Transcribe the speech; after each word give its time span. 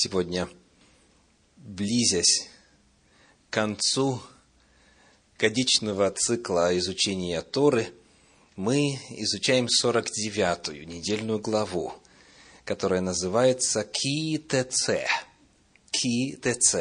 Сегодня, 0.00 0.48
близясь 1.56 2.48
к 3.50 3.52
концу 3.52 4.22
годичного 5.36 6.08
цикла 6.12 6.78
изучения 6.78 7.42
Торы, 7.42 7.92
мы 8.54 9.00
изучаем 9.10 9.66
49-ю 9.66 10.84
недельную 10.84 11.40
главу, 11.40 11.94
которая 12.64 13.00
называется 13.00 13.82
Ки-ТЦ. 13.82 15.08
Ки-ТЦ. 15.90 16.76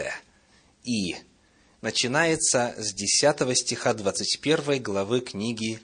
И 0.83 1.15
начинается 1.81 2.75
с 2.77 2.93
10 2.93 3.57
стиха 3.57 3.95
21 3.95 4.83
главы 4.83 5.21
книги 5.21 5.79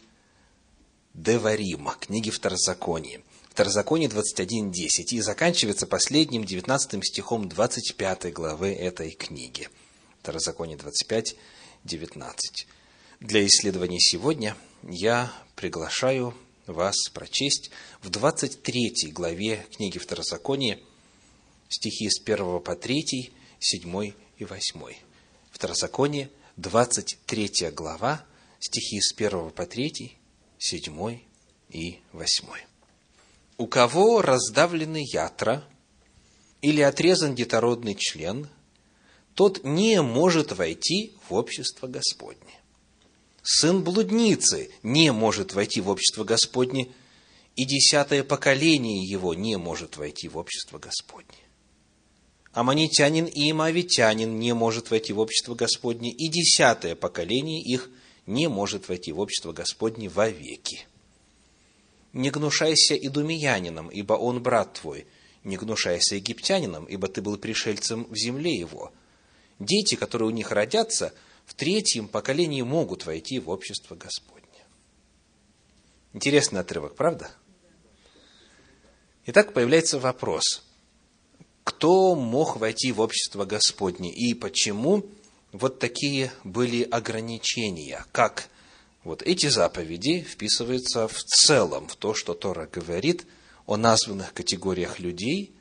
Деварим, 1.16 1.90
книги 2.00 2.30
Второзакония. 2.30 3.24
Второзаконие 3.54 4.10
21.10 4.10 4.72
и 5.12 5.22
заканчивается 5.22 5.86
последним 5.86 6.44
19 6.44 7.06
стихом 7.06 7.48
25 7.48 8.34
главы 8.34 8.74
этой 8.74 9.12
книги. 9.12 9.70
Второзаконие 10.22 10.76
25.19. 10.76 12.34
Для 13.20 13.46
исследования 13.46 14.00
сегодня 14.00 14.58
я 14.82 15.32
приглашаю 15.56 16.34
вас 16.66 16.96
прочесть 17.14 17.70
в 18.02 18.10
23 18.10 19.12
главе 19.12 19.64
книги 19.78 20.00
Второзакония 20.00 20.80
стихи 21.70 22.10
с 22.10 22.20
1 22.20 22.60
по 22.60 22.76
3, 22.76 23.32
7 23.60 24.14
и 24.38 24.46
8. 24.46 24.82
Второзаконие, 25.52 26.32
23 26.58 27.70
глава, 27.70 28.26
стихи 28.60 29.00
с 29.00 29.14
1 29.14 29.52
по 29.52 29.68
3, 29.68 30.18
7 30.58 31.20
и 31.70 32.00
8. 32.14 32.73
У 33.64 33.68
кого 33.68 34.22
раздавлены 34.22 35.06
ятра 35.10 35.64
или 36.62 36.82
отрезан 36.82 37.34
детородный 37.34 37.96
член, 37.96 38.50
тот 39.36 39.64
не 39.64 40.02
может 40.02 40.52
войти 40.52 41.14
в 41.30 41.34
общество 41.34 41.88
Господне. 41.88 42.60
Сын 43.42 43.82
блудницы 43.82 44.70
не 44.84 45.14
может 45.14 45.54
войти 45.54 45.80
в 45.80 45.88
общество 45.88 46.26
Господне, 46.26 46.92
и 47.56 47.64
десятое 47.64 48.26
поколение 48.26 49.02
его 49.02 49.34
не 49.34 49.56
может 49.58 49.96
войти 49.96 50.28
в 50.28 50.38
общество 50.38 50.78
Господне. 50.78 51.40
Аманитянин 52.52 53.28
и 53.28 53.50
имавитянин 53.50 54.40
не 54.40 54.54
может 54.54 54.92
войти 54.92 55.14
в 55.14 55.20
общество 55.20 55.56
Господне, 55.56 56.12
и 56.12 56.28
десятое 56.28 56.96
поколение 56.96 57.62
их 57.62 57.90
не 58.26 58.50
может 58.50 58.90
войти 58.90 59.14
в 59.14 59.22
общество 59.22 59.54
Господне 59.54 60.10
вовеки. 60.10 60.86
Не 62.14 62.30
гнушайся 62.30 62.96
идумиянином, 62.96 63.90
ибо 63.90 64.14
он 64.14 64.42
брат 64.42 64.74
твой. 64.74 65.08
Не 65.44 65.58
гнушайся 65.58 66.16
египтянином, 66.16 66.86
ибо 66.86 67.08
ты 67.08 67.22
был 67.22 67.38
пришельцем 67.38 68.06
в 68.06 68.16
земле 68.16 68.54
его. 68.54 68.94
Дети, 69.60 69.96
которые 69.96 70.28
у 70.28 70.32
них 70.32 70.52
родятся, 70.52 71.14
в 71.46 71.56
третьем 71.56 72.08
поколении 72.08 72.62
могут 72.62 73.06
войти 73.06 73.40
в 73.40 73.50
общество 73.50 73.96
Господне. 73.96 74.44
Интересный 76.14 76.62
отрывок, 76.62 76.96
правда? 76.96 77.32
Итак, 79.26 79.54
появляется 79.54 80.00
вопрос, 80.00 80.64
кто 81.64 82.14
мог 82.16 82.58
войти 82.58 82.92
в 82.92 83.02
общество 83.02 83.46
Господне 83.46 84.14
и 84.14 84.34
почему 84.34 85.06
вот 85.52 85.80
такие 85.80 86.32
были 86.44 86.84
ограничения, 86.84 88.06
как 88.12 88.50
вот 89.04 89.22
эти 89.22 89.48
заповеди 89.48 90.22
вписываются 90.22 91.08
в 91.08 91.24
целом 91.24 91.88
в 91.88 91.96
то, 91.96 92.14
что 92.14 92.34
Тора 92.34 92.68
говорит 92.72 93.26
о 93.66 93.78
названных 93.78 94.34
категориях 94.34 95.00
людей, 95.00 95.54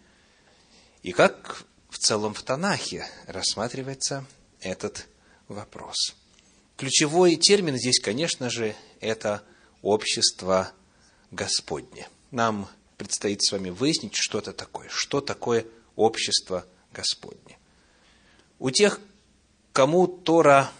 и 1.03 1.13
как 1.13 1.65
в 1.89 1.99
целом 1.99 2.35
в 2.35 2.43
Танахе 2.43 3.07
рассматривается 3.27 4.25
этот 4.61 5.07
вопрос. 5.49 6.15
Ключевой 6.77 7.37
термин 7.37 7.77
здесь, 7.77 8.01
конечно 8.01 8.49
же, 8.49 8.75
это 9.01 9.43
общество 9.83 10.73
Господне. 11.31 12.09
Нам 12.31 12.69
предстоит 12.97 13.43
с 13.43 13.53
вами 13.53 13.71
выяснить, 13.71 14.15
что 14.15 14.39
это 14.39 14.53
такое, 14.53 14.89
что 14.89 15.21
такое 15.21 15.67
общество 15.97 16.65
Господне. 16.93 17.59
У 18.59 18.71
тех, 18.71 19.01
кому 19.73 20.07
Тора 20.07 20.71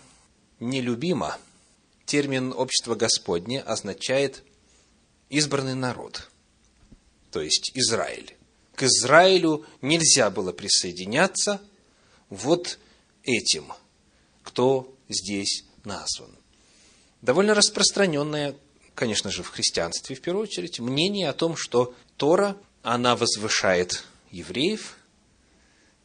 нелюбима, 0.61 1.37
термин 2.13 2.53
«общество 2.55 2.95
Господне» 2.95 3.63
означает 3.63 4.43
избранный 5.31 5.75
народ, 5.75 6.29
то 7.31 7.41
есть 7.41 7.71
Израиль. 7.73 8.37
К 8.75 8.83
Израилю 8.83 9.65
нельзя 9.81 10.29
было 10.29 10.53
присоединяться 10.53 11.63
вот 12.29 12.79
этим, 13.23 13.73
кто 14.43 14.95
здесь 15.09 15.65
назван. 15.85 16.37
Довольно 17.23 17.55
распространенное, 17.55 18.57
конечно 18.95 19.31
же, 19.31 19.43
в 19.43 19.49
христианстве 19.49 20.15
в 20.15 20.21
первую 20.21 20.43
очередь, 20.43 20.81
мнение 20.81 21.31
о 21.31 21.33
том, 21.33 21.57
что 21.57 21.95
Тора, 22.19 22.59
она 22.83 23.17
возвышает 23.17 24.05
евреев 24.31 24.99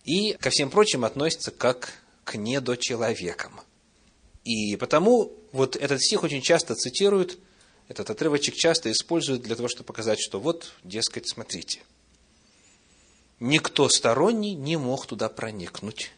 и 0.05 0.35
ко 0.35 0.51
всем 0.51 0.69
прочим 0.69 1.03
относится 1.03 1.51
как 1.51 1.91
к 2.23 2.35
недочеловекам. 2.35 3.59
И 4.47 4.77
потому 4.77 5.33
вот 5.51 5.75
этот 5.75 6.01
стих 6.01 6.23
очень 6.23 6.41
часто 6.41 6.73
цитируют, 6.73 7.37
этот 7.89 8.09
отрывочек 8.09 8.55
часто 8.55 8.89
используют 8.89 9.41
для 9.41 9.57
того, 9.57 9.67
чтобы 9.67 9.87
показать, 9.87 10.21
что 10.21 10.39
вот, 10.39 10.71
дескать, 10.85 11.27
смотрите, 11.27 11.81
никто 13.41 13.89
сторонний 13.89 14.53
не 14.53 14.77
мог 14.77 15.05
туда 15.05 15.27
проникнуть. 15.27 16.13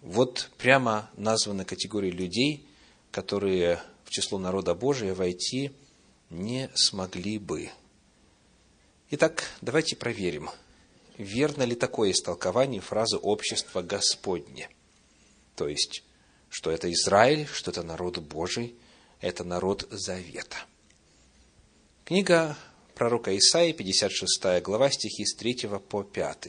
Вот 0.00 0.50
прямо 0.56 1.10
названы 1.18 1.66
категории 1.66 2.10
людей, 2.10 2.66
которые 3.10 3.82
в 4.04 4.10
число 4.10 4.38
народа 4.38 4.74
Божия 4.74 5.14
войти 5.14 5.72
не 6.30 6.70
смогли 6.74 7.36
бы. 7.38 7.68
Итак, 9.10 9.44
давайте 9.60 9.96
проверим, 9.96 10.48
верно 11.18 11.64
ли 11.64 11.74
такое 11.74 12.12
истолкование 12.12 12.80
фразы 12.80 13.18
«общество 13.18 13.82
Господне». 13.82 14.70
То 15.56 15.68
есть, 15.68 16.02
что 16.52 16.70
это 16.70 16.92
Израиль, 16.92 17.48
что 17.50 17.70
это 17.70 17.82
народ 17.82 18.18
Божий, 18.18 18.74
это 19.22 19.42
народ 19.42 19.88
Завета. 19.90 20.58
Книга 22.04 22.58
пророка 22.94 23.34
Исаии, 23.38 23.72
56 23.72 24.62
глава, 24.62 24.90
стихи 24.90 25.24
с 25.24 25.34
3 25.34 25.68
по 25.88 26.02
5. 26.02 26.48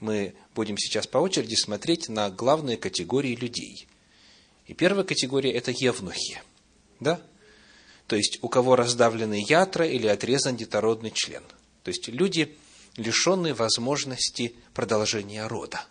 Мы 0.00 0.34
будем 0.56 0.76
сейчас 0.76 1.06
по 1.06 1.18
очереди 1.18 1.54
смотреть 1.54 2.08
на 2.08 2.30
главные 2.30 2.76
категории 2.76 3.36
людей. 3.36 3.86
И 4.66 4.74
первая 4.74 5.04
категория– 5.04 5.52
это 5.54 5.70
евнухи. 5.70 6.42
Да? 6.98 7.22
То 8.08 8.16
есть, 8.16 8.40
у 8.42 8.48
кого 8.48 8.74
раздавлены 8.74 9.44
ятра 9.48 9.86
или 9.86 10.08
отрезан 10.08 10.56
детородный 10.56 11.12
член. 11.14 11.44
То 11.84 11.90
есть, 11.90 12.08
люди, 12.08 12.56
лишенные 12.96 13.54
возможности 13.54 14.56
продолжения 14.74 15.46
рода. 15.46 15.86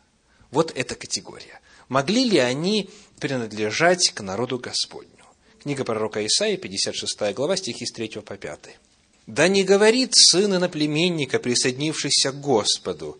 Вот 0.51 0.73
эта 0.75 0.95
категория. 0.95 1.61
Могли 1.91 2.23
ли 2.23 2.37
они 2.37 2.89
принадлежать 3.19 4.11
к 4.11 4.21
народу 4.21 4.57
Господню. 4.57 5.25
Книга 5.61 5.83
пророка 5.83 6.25
Исаия, 6.25 6.55
56 6.55 7.33
глава, 7.33 7.57
стихи 7.57 7.85
с 7.85 7.91
3 7.91 8.21
по 8.21 8.37
5. 8.37 8.79
«Да 9.27 9.49
не 9.49 9.65
говорит 9.65 10.13
сын 10.15 10.55
иноплеменника, 10.55 11.37
присоединившийся 11.37 12.31
к 12.31 12.39
Господу, 12.39 13.19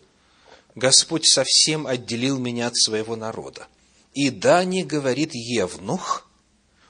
Господь 0.74 1.26
совсем 1.26 1.86
отделил 1.86 2.38
меня 2.38 2.68
от 2.68 2.76
своего 2.78 3.14
народа. 3.14 3.68
И 4.14 4.30
да 4.30 4.64
не 4.64 4.84
говорит 4.84 5.34
Евнух, 5.34 6.26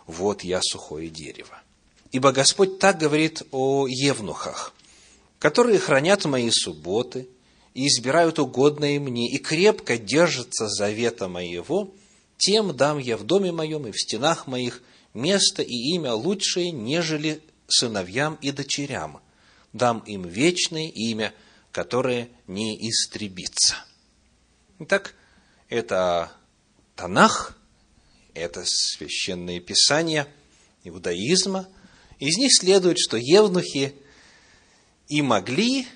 вот 0.06 0.44
я 0.44 0.60
сухое 0.62 1.08
дерево. 1.08 1.60
Ибо 2.12 2.30
Господь 2.30 2.78
так 2.78 2.96
говорит 2.98 3.42
о 3.50 3.88
евнухах, 3.88 4.72
которые 5.40 5.80
хранят 5.80 6.26
мои 6.26 6.50
субботы 6.52 7.26
и 7.74 7.86
избирают 7.86 8.38
угодное 8.38 9.00
мне, 9.00 9.30
и 9.30 9.38
крепко 9.38 9.96
держатся 9.96 10.68
завета 10.68 11.28
моего, 11.28 11.94
тем 12.36 12.76
дам 12.76 12.98
я 12.98 13.16
в 13.16 13.24
доме 13.24 13.52
моем 13.52 13.86
и 13.86 13.92
в 13.92 14.00
стенах 14.00 14.46
моих 14.46 14.82
место 15.14 15.62
и 15.62 15.94
имя 15.94 16.12
лучшее, 16.12 16.70
нежели 16.70 17.42
сыновьям 17.68 18.38
и 18.40 18.50
дочерям. 18.50 19.20
Дам 19.72 20.00
им 20.00 20.26
вечное 20.26 20.88
имя, 20.88 21.32
которое 21.70 22.28
не 22.46 22.76
истребится. 22.88 23.76
Итак, 24.78 25.14
это 25.68 26.32
Танах, 26.96 27.56
это 28.34 28.64
священные 28.66 29.60
писания 29.60 30.28
иудаизма. 30.84 31.68
Из 32.18 32.36
них 32.36 32.50
следует, 32.52 32.98
что 32.98 33.16
евнухи 33.16 33.94
и 35.08 35.22
могли, 35.22 35.86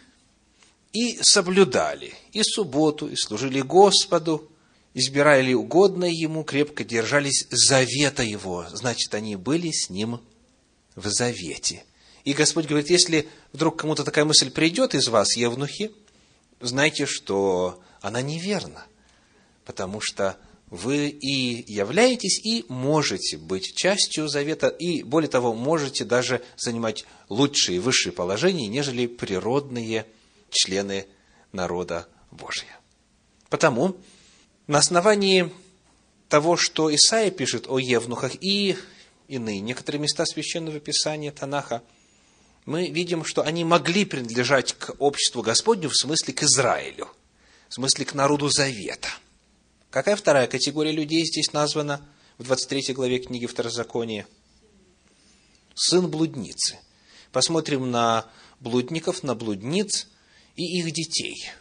и 0.97 1.19
соблюдали 1.21 2.15
и 2.33 2.43
субботу, 2.43 3.07
и 3.07 3.17
служили 3.17 3.61
Господу, 3.61 4.51
избирали 4.95 5.53
угодно 5.53 6.07
ему, 6.07 6.43
крепко 6.43 6.85
держались 6.85 7.47
завета 7.51 8.23
его. 8.23 8.65
Значит, 8.73 9.15
они 9.15 9.37
были 9.37 9.73
с 9.73 9.91
ним 9.91 10.23
в 10.95 11.07
завете. 11.09 11.85
И 12.25 12.33
Господь 12.33 12.65
говорит, 12.67 12.89
если 12.89 13.29
вдруг 13.53 13.77
кому-то 13.77 14.05
такая 14.05 14.25
мысль 14.25 14.51
придет 14.51 14.95
из 14.95 15.09
вас, 15.09 15.37
евнухи, 15.37 15.93
знайте, 16.63 17.05
что 17.05 17.79
она 18.01 18.23
неверна, 18.23 18.87
потому 19.67 20.01
что 20.01 20.39
вы 20.71 21.09
и 21.09 21.71
являетесь, 21.71 22.41
и 22.43 22.65
можете 22.69 23.37
быть 23.37 23.77
частью 23.77 24.29
завета, 24.29 24.69
и, 24.69 25.03
более 25.03 25.29
того, 25.29 25.53
можете 25.53 26.07
даже 26.07 26.43
занимать 26.57 27.05
лучшие, 27.29 27.81
высшие 27.81 28.15
положения, 28.15 28.67
нежели 28.67 29.07
природные 29.07 30.07
члены 30.57 31.07
народа 31.53 32.09
Божия. 32.31 32.81
Потому 33.49 33.97
на 34.67 34.79
основании 34.79 35.53
того, 36.29 36.57
что 36.57 36.93
Исаия 36.93 37.31
пишет 37.31 37.67
о 37.69 37.79
евнухах 37.79 38.33
и 38.41 38.77
иные 39.29 39.61
некоторые 39.61 40.01
места 40.01 40.25
Священного 40.25 40.81
Писания 40.81 41.31
Танаха, 41.31 41.83
мы 42.65 42.89
видим, 42.89 43.25
что 43.25 43.43
они 43.43 43.65
могли 43.65 44.05
принадлежать 44.05 44.73
к 44.73 44.95
обществу 44.99 45.43
Господню 45.43 45.89
в 45.89 45.97
смысле 45.97 46.35
к 46.35 46.43
Израилю, 46.43 47.09
в 47.69 47.75
смысле 47.75 48.05
к 48.05 48.15
народу 48.15 48.49
Завета. 48.49 49.09
Какая 49.91 50.17
вторая 50.17 50.49
категория 50.49 50.91
людей 50.91 51.25
здесь 51.25 51.53
названа 51.53 52.05
в 52.39 52.45
23 52.45 52.93
главе 52.93 53.21
книги 53.21 53.47
Второзакония? 53.47 54.27
Сын 55.75 56.11
блудницы. 56.11 56.81
Посмотрим 57.31 57.91
на 57.91 58.27
блудников, 58.61 59.23
на 59.23 59.35
блудниц 59.35 60.09
и 60.57 60.79
их 60.81 60.91
детей– 60.93 61.51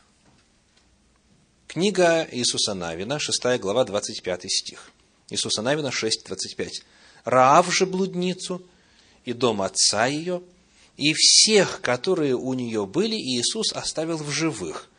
Книга 1.76 2.26
Иисуса 2.32 2.74
Навина, 2.74 3.20
6 3.20 3.60
глава, 3.60 3.84
25 3.84 4.50
стих. 4.50 4.92
Иисуса 5.30 5.62
Навина 5.62 5.92
6, 5.92 6.26
25. 6.26 6.84
«Раав 7.26 7.70
же 7.70 7.86
блудницу, 7.86 8.62
и 9.26 9.34
дом 9.34 9.62
отца 9.62 10.06
ее, 10.06 10.42
и 10.96 11.12
всех, 11.12 11.82
которые 11.82 12.38
у 12.38 12.54
нее 12.54 12.86
были, 12.86 13.18
Иисус 13.18 13.74
оставил 13.74 14.16
в 14.16 14.32
живых, 14.32 14.90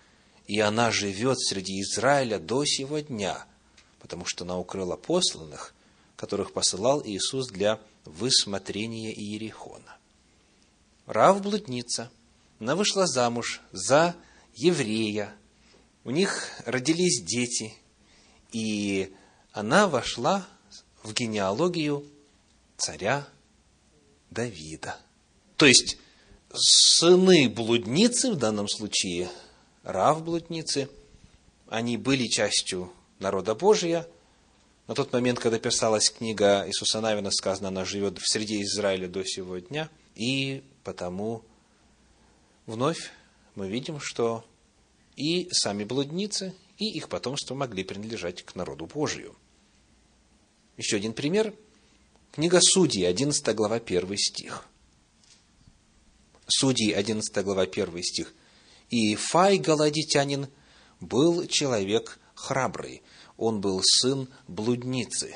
и 0.47 0.61
она 0.61 0.91
живет 0.91 1.41
среди 1.41 1.81
Израиля 1.81 2.39
до 2.39 2.67
сего 2.67 2.99
дня, 2.99 3.47
потому 3.99 4.27
что 4.27 4.45
она 4.45 4.59
укрыла 4.59 4.97
посланных, 4.97 5.73
которых 6.15 6.53
посылал 6.53 7.03
Иисус 7.03 7.49
для 7.49 7.81
высмотрения 8.05 9.15
Иерихона. 9.15 9.97
Рав 11.07 11.41
блудница, 11.41 12.11
она 12.59 12.77
вышла 12.77 13.07
замуж 13.07 13.61
за 13.73 14.17
еврея, 14.55 15.35
у 16.05 16.11
них 16.11 16.51
родились 16.65 17.23
дети, 17.23 17.75
и 18.53 19.13
она 19.53 19.89
вошла 19.89 20.47
в 21.03 21.13
генеалогию 21.13 22.05
царя 22.77 23.27
Давида. 24.31 24.97
То 25.57 25.67
есть, 25.67 25.99
сыны 26.53 27.49
блудницы, 27.49 28.33
в 28.33 28.37
данном 28.37 28.69
случае 28.69 29.29
Рав 29.83 30.23
блудницы, 30.25 30.89
они 31.69 31.97
были 31.97 32.27
частью 32.27 32.93
народа 33.19 33.55
Божия. 33.55 34.07
На 34.87 34.95
тот 34.95 35.13
момент, 35.13 35.39
когда 35.39 35.59
писалась 35.59 36.11
книга 36.11 36.65
Иисуса 36.67 37.01
Навина, 37.01 37.31
сказано, 37.31 37.69
она 37.69 37.85
живет 37.85 38.19
в 38.19 38.31
среде 38.31 38.63
Израиля 38.63 39.09
до 39.09 39.25
сего 39.25 39.59
дня. 39.59 39.89
И 40.15 40.63
потому 40.85 41.43
вновь 42.67 43.11
мы 43.55 43.69
видим, 43.69 43.99
что 44.01 44.45
и 45.17 45.49
сами 45.51 45.85
блудницы, 45.85 46.55
и 46.79 46.91
их 46.91 47.09
потомство 47.09 47.55
могли 47.55 47.85
принадлежать 47.85 48.43
к 48.43 48.55
народу 48.55 48.87
Божию. 48.87 49.35
Еще 50.77 50.97
один 50.97 51.15
пример. 51.15 51.55
Книга 52.33 52.61
Судьи, 52.61 53.05
11 53.05 53.55
глава, 53.55 53.77
1 53.77 54.17
стих. 54.19 54.67
Судьи, 56.47 56.93
11 56.93 57.45
глава, 57.45 57.63
1 57.63 58.03
стих. 58.03 58.35
«И 58.91 59.17
Фай, 59.17 59.59
галадитянин, 59.59 60.49
был 61.01 61.47
человек 61.47 62.19
храбрый. 62.35 63.03
Он 63.37 63.61
был 63.61 63.81
сын 63.83 64.29
блудницы. 64.47 65.35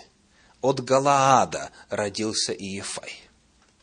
От 0.61 0.85
Галаада 0.85 1.71
родился 1.89 2.53
Иефай». 2.53 3.30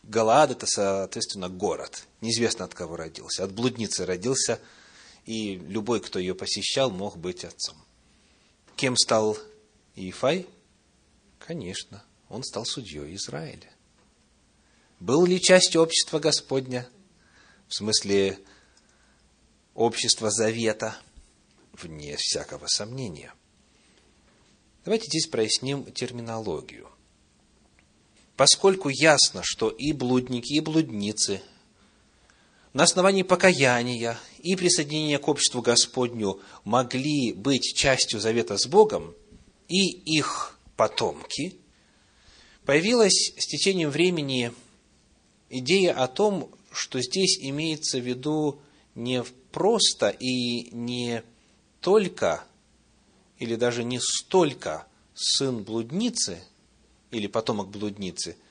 Галаад– 0.08 0.52
это, 0.52 0.66
соответственно, 0.66 1.50
город. 1.50 2.08
Неизвестно, 2.22 2.64
от 2.64 2.74
кого 2.74 2.96
родился. 2.96 3.44
От 3.44 3.52
блудницы 3.52 4.06
родился 4.06 4.60
и 5.26 5.56
любой, 5.56 6.00
кто 6.00 6.18
ее 6.18 6.34
посещал, 6.34 6.90
мог 6.90 7.18
быть 7.18 7.44
отцом. 7.44 7.76
Кем 8.78 8.96
стал 8.96 9.38
Иефай? 9.96 10.48
Конечно, 11.40 12.04
он 12.30 12.44
стал 12.44 12.66
судьей 12.66 13.16
Израиля. 13.16 13.70
Был 15.02 15.26
ли 15.26 15.42
частью 15.42 15.82
общества 15.82 16.20
Господня? 16.20 16.88
В 17.68 17.76
смысле 17.76 18.40
общества 19.76 20.32
завета? 20.32 20.98
Вне 21.74 22.16
всякого 22.18 22.66
сомнения. 22.68 23.34
Давайте 24.86 25.08
здесь 25.08 25.28
проясним 25.28 25.92
терминологию. 25.92 26.90
Поскольку 28.38 28.88
ясно, 28.88 29.42
что 29.44 29.70
и 29.70 29.92
блудники, 29.92 30.54
и 30.54 30.62
блудницы– 30.62 31.42
на 32.78 32.84
основании 32.84 33.24
покаяния 33.24 34.20
и 34.38 34.56
присоединения 34.56 35.18
к 35.18 35.28
обществу 35.28 35.64
Господню 35.64 36.40
могли 36.64 37.34
быть 37.34 37.74
частью 37.76 38.20
завета 38.20 38.56
с 38.56 38.68
Богом, 38.68 39.16
и 39.68 39.88
их 39.88 40.60
потомки, 40.76 41.56
появилась 42.66 43.34
с 43.36 43.48
течением 43.48 43.90
времени 43.90 44.54
идея 45.50 45.94
о 45.94 46.08
том, 46.08 46.52
что 46.72 47.02
здесь 47.02 47.40
имеется 47.42 47.98
в 47.98 48.06
виду 48.06 48.60
не 48.94 49.24
просто 49.52 50.10
и 50.10 50.70
не 50.70 51.24
только, 51.82 52.44
или 53.40 53.56
даже 53.56 53.84
не 53.84 54.00
столько 54.00 54.86
сын 55.16 55.64
блудницы 55.64 56.44
или 57.12 57.28
потомок 57.28 57.70
блудницы– 57.70 58.36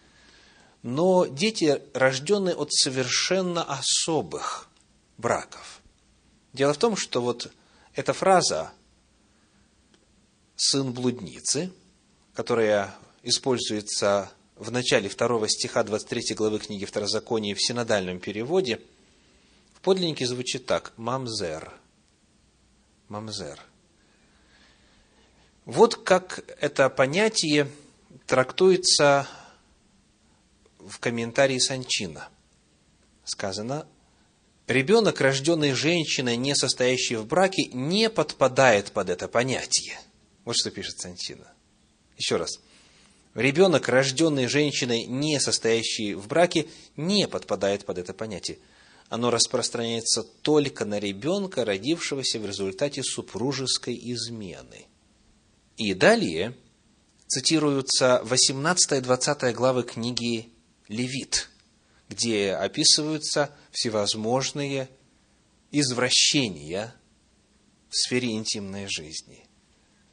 но 0.86 1.26
дети, 1.26 1.82
рожденные 1.94 2.54
от 2.54 2.72
совершенно 2.72 3.64
особых 3.64 4.68
браков. 5.18 5.80
Дело 6.52 6.72
в 6.74 6.78
том, 6.78 6.96
что 6.96 7.20
вот 7.20 7.50
эта 7.96 8.12
фраза 8.12 8.70
«сын 10.54 10.92
блудницы», 10.92 11.72
которая 12.34 12.94
используется 13.24 14.30
в 14.54 14.70
начале 14.70 15.08
второго 15.08 15.48
стиха 15.48 15.82
23 15.82 16.36
главы 16.36 16.60
книги 16.60 16.84
Второзакония 16.84 17.56
в 17.56 17.60
синодальном 17.60 18.20
переводе, 18.20 18.80
в 19.74 19.80
подлиннике 19.80 20.24
звучит 20.24 20.66
так 20.66 20.92
«мамзер». 20.96 21.72
«Мамзер». 23.08 23.60
Вот 25.64 25.96
как 25.96 26.44
это 26.60 26.88
понятие 26.90 27.68
трактуется 28.26 29.28
в 30.78 30.98
комментарии 30.98 31.58
Санчина 31.58 32.28
сказано, 33.26 33.86
ребенок, 34.66 35.20
рожденный 35.20 35.72
женщиной, 35.72 36.36
не 36.36 36.54
состоящей 36.54 37.16
в 37.16 37.26
браке, 37.26 37.66
не 37.72 38.08
подпадает 38.08 38.92
под 38.92 39.10
это 39.10 39.28
понятие. 39.28 39.98
Вот 40.44 40.56
что 40.56 40.70
пишет 40.70 40.98
Санчина. 41.00 41.52
Еще 42.16 42.36
раз. 42.36 42.60
Ребенок, 43.34 43.88
рожденный 43.88 44.46
женщиной, 44.46 45.04
не 45.04 45.38
состоящей 45.40 46.14
в 46.14 46.26
браке, 46.26 46.68
не 46.96 47.28
подпадает 47.28 47.84
под 47.84 47.98
это 47.98 48.14
понятие. 48.14 48.58
Оно 49.08 49.30
распространяется 49.30 50.22
только 50.22 50.84
на 50.84 50.98
ребенка, 50.98 51.64
родившегося 51.64 52.40
в 52.40 52.46
результате 52.46 53.02
супружеской 53.02 53.94
измены. 53.94 54.86
И 55.76 55.92
далее 55.92 56.56
цитируются 57.26 58.22
18-20 58.24 59.52
главы 59.52 59.82
книги 59.82 60.52
Левит, 60.88 61.48
где 62.08 62.52
описываются 62.52 63.50
всевозможные 63.72 64.88
извращения 65.70 66.94
в 67.88 67.96
сфере 67.96 68.32
интимной 68.32 68.86
жизни. 68.88 69.46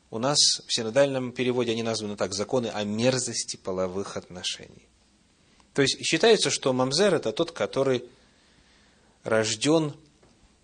У 0.10 0.20
нас 0.20 0.38
в 0.67 0.74
синодальном 0.74 1.32
переводе 1.32 1.72
они 1.72 1.84
названы 1.84 2.15
так 2.15 2.34
«законы 2.34 2.67
о 2.67 2.84
мерзости 2.84 3.58
половых 3.58 4.17
отношений». 4.17 4.88
То 5.74 5.82
есть 5.82 6.05
считается, 6.05 6.51
что 6.51 6.72
мамзер– 6.72 7.13
это 7.15 7.32
тот, 7.32 7.51
который 7.51 8.03
рожден 9.24 9.96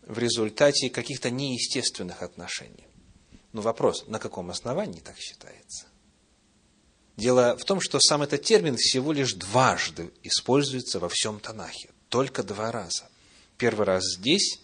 в 0.04 0.20
результате 0.20 0.90
каких-то 0.90 1.32
неестественных 1.32 2.22
отношений. 2.22 2.86
Но 3.54 3.62
вопрос, 3.62 4.06
на 4.08 4.20
каком 4.20 4.52
основании 4.52 5.00
так 5.00 5.18
считается? 5.18 5.89
Дело 7.20 7.58
в 7.58 7.66
том, 7.66 7.82
что 7.82 8.00
сам 8.00 8.22
этот 8.22 8.44
термин 8.44 8.78
всего 8.78 9.12
лишь 9.12 9.34
дважды 9.34 10.14
используется 10.24 11.00
во 11.00 11.10
всем 11.10 11.42
Танахе. 11.42 11.90
Только 12.08 12.44
два 12.44 12.72
раза. 12.72 13.10
Первый 13.58 13.86
раз 13.86 14.16
здесь, 14.18 14.62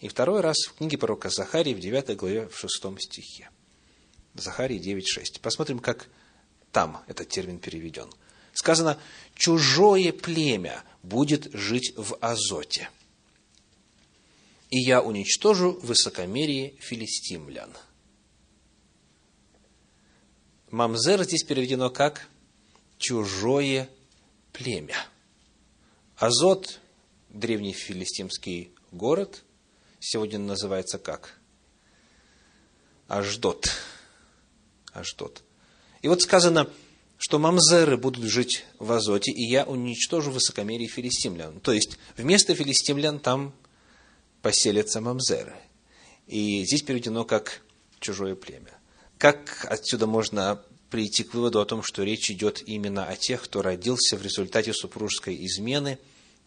и 0.00 0.08
второй 0.08 0.40
раз 0.40 0.56
в 0.68 0.72
книге 0.72 0.96
пророка 0.96 1.28
Захарии 1.28 1.74
в 1.74 1.80
9 1.80 2.16
главе, 2.16 2.48
в 2.48 2.58
6 2.58 2.98
стихе. 2.98 3.50
Захарии 4.32 4.80
9.6. 4.80 5.40
Посмотрим, 5.42 5.80
как 5.80 6.08
там 6.72 7.02
этот 7.08 7.28
термин 7.28 7.58
переведен. 7.58 8.10
Сказано, 8.54 8.98
чужое 9.34 10.12
племя 10.12 10.84
будет 11.02 11.52
жить 11.52 11.92
в 11.94 12.16
Азоте. 12.22 12.88
и 14.70 14.80
я 14.80 15.02
уничтожу 15.02 15.78
высокомерие 15.82 16.74
филистимлян. 16.78 17.70
Мамзер 20.70 21.24
здесь 21.24 21.44
переведено 21.44 21.88
как 21.88 22.28
чужое 22.98 23.88
племя. 24.52 24.96
Азот, 26.16 26.80
древний 27.30 27.72
филистимский 27.72 28.72
город, 28.92 29.44
сегодня 29.98 30.38
называется 30.38 30.98
как? 30.98 31.38
Аждот. 33.06 33.70
Аждот. 34.92 35.42
И 36.02 36.08
вот 36.08 36.20
сказано, 36.20 36.68
что 37.16 37.38
мамзеры 37.38 37.96
будут 37.96 38.24
жить 38.24 38.66
в 38.78 38.92
Азоте, 38.92 39.32
и 39.32 39.48
я 39.48 39.64
уничтожу 39.64 40.30
высокомерие 40.30 40.88
филистимлян. 40.88 41.60
То 41.60 41.72
есть, 41.72 41.98
вместо 42.16 42.54
филистимлян 42.54 43.20
там 43.20 43.54
поселятся 44.42 45.00
мамзеры. 45.00 45.56
И 46.26 46.64
здесь 46.64 46.82
переведено 46.82 47.24
как 47.24 47.62
чужое 48.00 48.34
племя. 48.34 48.77
Как 49.18 49.66
отсюда 49.68 50.06
можно 50.06 50.62
прийти 50.90 51.24
к 51.24 51.34
выводу 51.34 51.60
о 51.60 51.66
том, 51.66 51.82
что 51.82 52.04
речь 52.04 52.30
идет 52.30 52.62
именно 52.66 53.04
о 53.04 53.16
тех, 53.16 53.42
кто 53.42 53.62
родился 53.62 54.16
в 54.16 54.22
результате 54.22 54.72
супружеской 54.72 55.44
измены, 55.44 55.98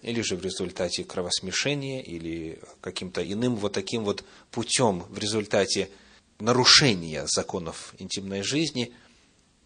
или 0.01 0.21
же 0.21 0.35
в 0.35 0.43
результате 0.43 1.03
кровосмешения, 1.03 2.01
или 2.01 2.59
каким-то 2.79 3.21
иным 3.21 3.55
вот 3.55 3.73
таким 3.73 4.03
вот 4.03 4.23
путем 4.49 5.01
в 5.09 5.17
результате 5.19 5.91
нарушения 6.39 7.27
законов 7.27 7.93
интимной 7.99 8.41
жизни, 8.41 8.93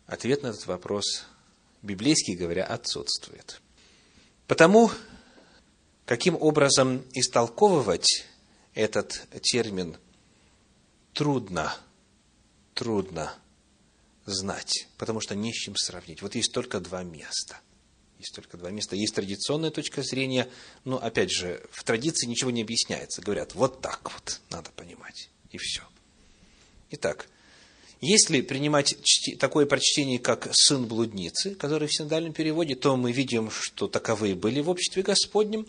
ответ 0.08 0.44
на 0.44 0.48
этот 0.48 0.66
вопрос, 0.66 1.26
библейский 1.84 2.36
говоря, 2.36 2.66
отсутствует. 2.66 3.62
Потому, 4.48 4.92
каким 6.06 6.36
образом 6.36 7.04
истолковывать 7.14 8.26
этот 8.74 9.26
термин, 9.42 9.96
трудно, 11.14 11.74
трудно 12.76 13.34
знать, 14.26 14.88
потому 14.98 15.22
что 15.22 15.34
не 15.34 15.52
с 15.52 15.56
чем 15.56 15.76
сравнить. 15.76 16.22
Вот 16.22 16.36
есть 16.36 16.52
только 16.52 16.80
два 16.80 17.04
места. 17.04 17.60
Есть 18.20 18.36
только 18.36 18.58
два 18.58 18.70
места. 18.70 18.96
Есть 18.96 19.16
традиционная 19.16 19.72
точка 19.72 20.04
зрения, 20.04 20.48
но, 20.84 20.98
опять 20.98 21.32
же, 21.32 21.64
в 21.72 21.84
традиции 21.84 22.28
ничего 22.28 22.52
не 22.52 22.62
объясняется. 22.62 23.22
Говорят, 23.22 23.56
вот 23.56 23.82
так 23.82 24.12
вот 24.14 24.42
надо 24.50 24.70
понимать, 24.72 25.30
и 25.52 25.58
все. 25.58 25.82
Итак, 26.92 27.28
если 28.02 28.42
принимать 28.42 28.96
такое 29.40 29.66
прочтение, 29.66 30.20
как 30.20 30.50
«сын 30.54 30.86
блудницы», 30.86 31.56
который 31.56 31.88
в 31.88 31.94
синодальном 31.94 32.34
переводе, 32.34 32.76
то 32.76 32.96
мы 32.96 33.12
видим, 33.12 33.50
что 33.52 33.88
таковые 33.88 34.36
были 34.36 34.62
в 34.62 34.70
обществе 34.70 35.02
Господнем. 35.02 35.66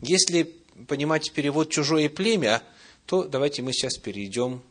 Если 0.00 0.54
понимать 0.86 1.32
перевод 1.32 1.70
«чужое 1.70 2.08
племя», 2.08 2.62
то 3.06 3.24
давайте 3.24 3.62
мы 3.62 3.72
сейчас 3.72 3.96
перейдем 3.96 4.62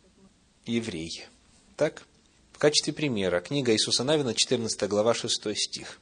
еврей. 0.66 1.26
Так? 1.76 2.06
В 2.52 2.58
качестве 2.58 2.92
примера 2.92 3.40
книга 3.40 3.72
Иисуса 3.72 4.04
Навина, 4.04 4.34
14 4.34 4.88
глава, 4.88 5.14
6 5.14 5.56
стих. 5.56 5.98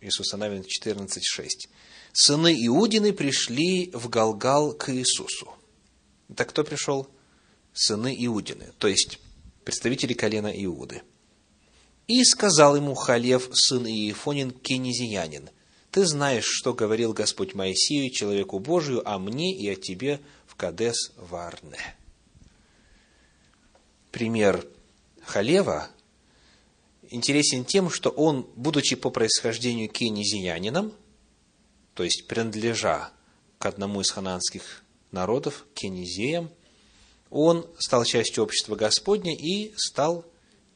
Иисуса 0.00 0.36
Навина 0.36 0.64
14, 0.64 1.24
6. 1.24 1.68
«Сыны 2.12 2.52
Иудины 2.66 3.12
пришли 3.12 3.90
в 3.92 4.08
Галгал 4.08 4.72
к 4.72 4.92
Иисусу». 4.92 5.54
Так 6.36 6.50
кто 6.50 6.64
пришел? 6.64 7.08
Сыны 7.74 8.14
Иудины, 8.18 8.72
то 8.78 8.88
есть 8.88 9.18
представители 9.64 10.14
колена 10.14 10.52
Иуды. 10.64 11.02
И 12.06 12.22
сказал 12.24 12.76
ему 12.76 12.94
Халев, 12.94 13.48
сын 13.52 13.86
Иефонин, 13.86 14.52
кенезиянин, 14.52 15.50
«Ты 15.90 16.06
знаешь, 16.06 16.46
что 16.46 16.74
говорил 16.74 17.12
Господь 17.12 17.54
Моисею, 17.54 18.10
человеку 18.10 18.58
Божию, 18.58 19.08
о 19.08 19.18
мне 19.18 19.56
и 19.56 19.68
о 19.68 19.76
тебе 19.76 20.20
в 20.46 20.54
Кадес 20.54 21.12
Варне». 21.16 21.78
Пример 24.10 24.66
Халева 25.22 25.88
интересен 27.10 27.64
тем, 27.64 27.90
что 27.90 28.10
он, 28.10 28.46
будучи 28.56 28.96
по 28.96 29.10
происхождению 29.10 29.88
кенезиянином, 29.88 30.92
то 31.94 32.02
есть 32.02 32.26
принадлежа 32.26 33.10
к 33.58 33.66
одному 33.66 34.00
из 34.00 34.10
хананских 34.10 34.82
народов, 35.10 35.64
кенезеям, 35.74 36.50
он 37.34 37.66
стал 37.78 38.04
частью 38.04 38.44
общества 38.44 38.76
Господня 38.76 39.34
и 39.34 39.72
стал 39.76 40.24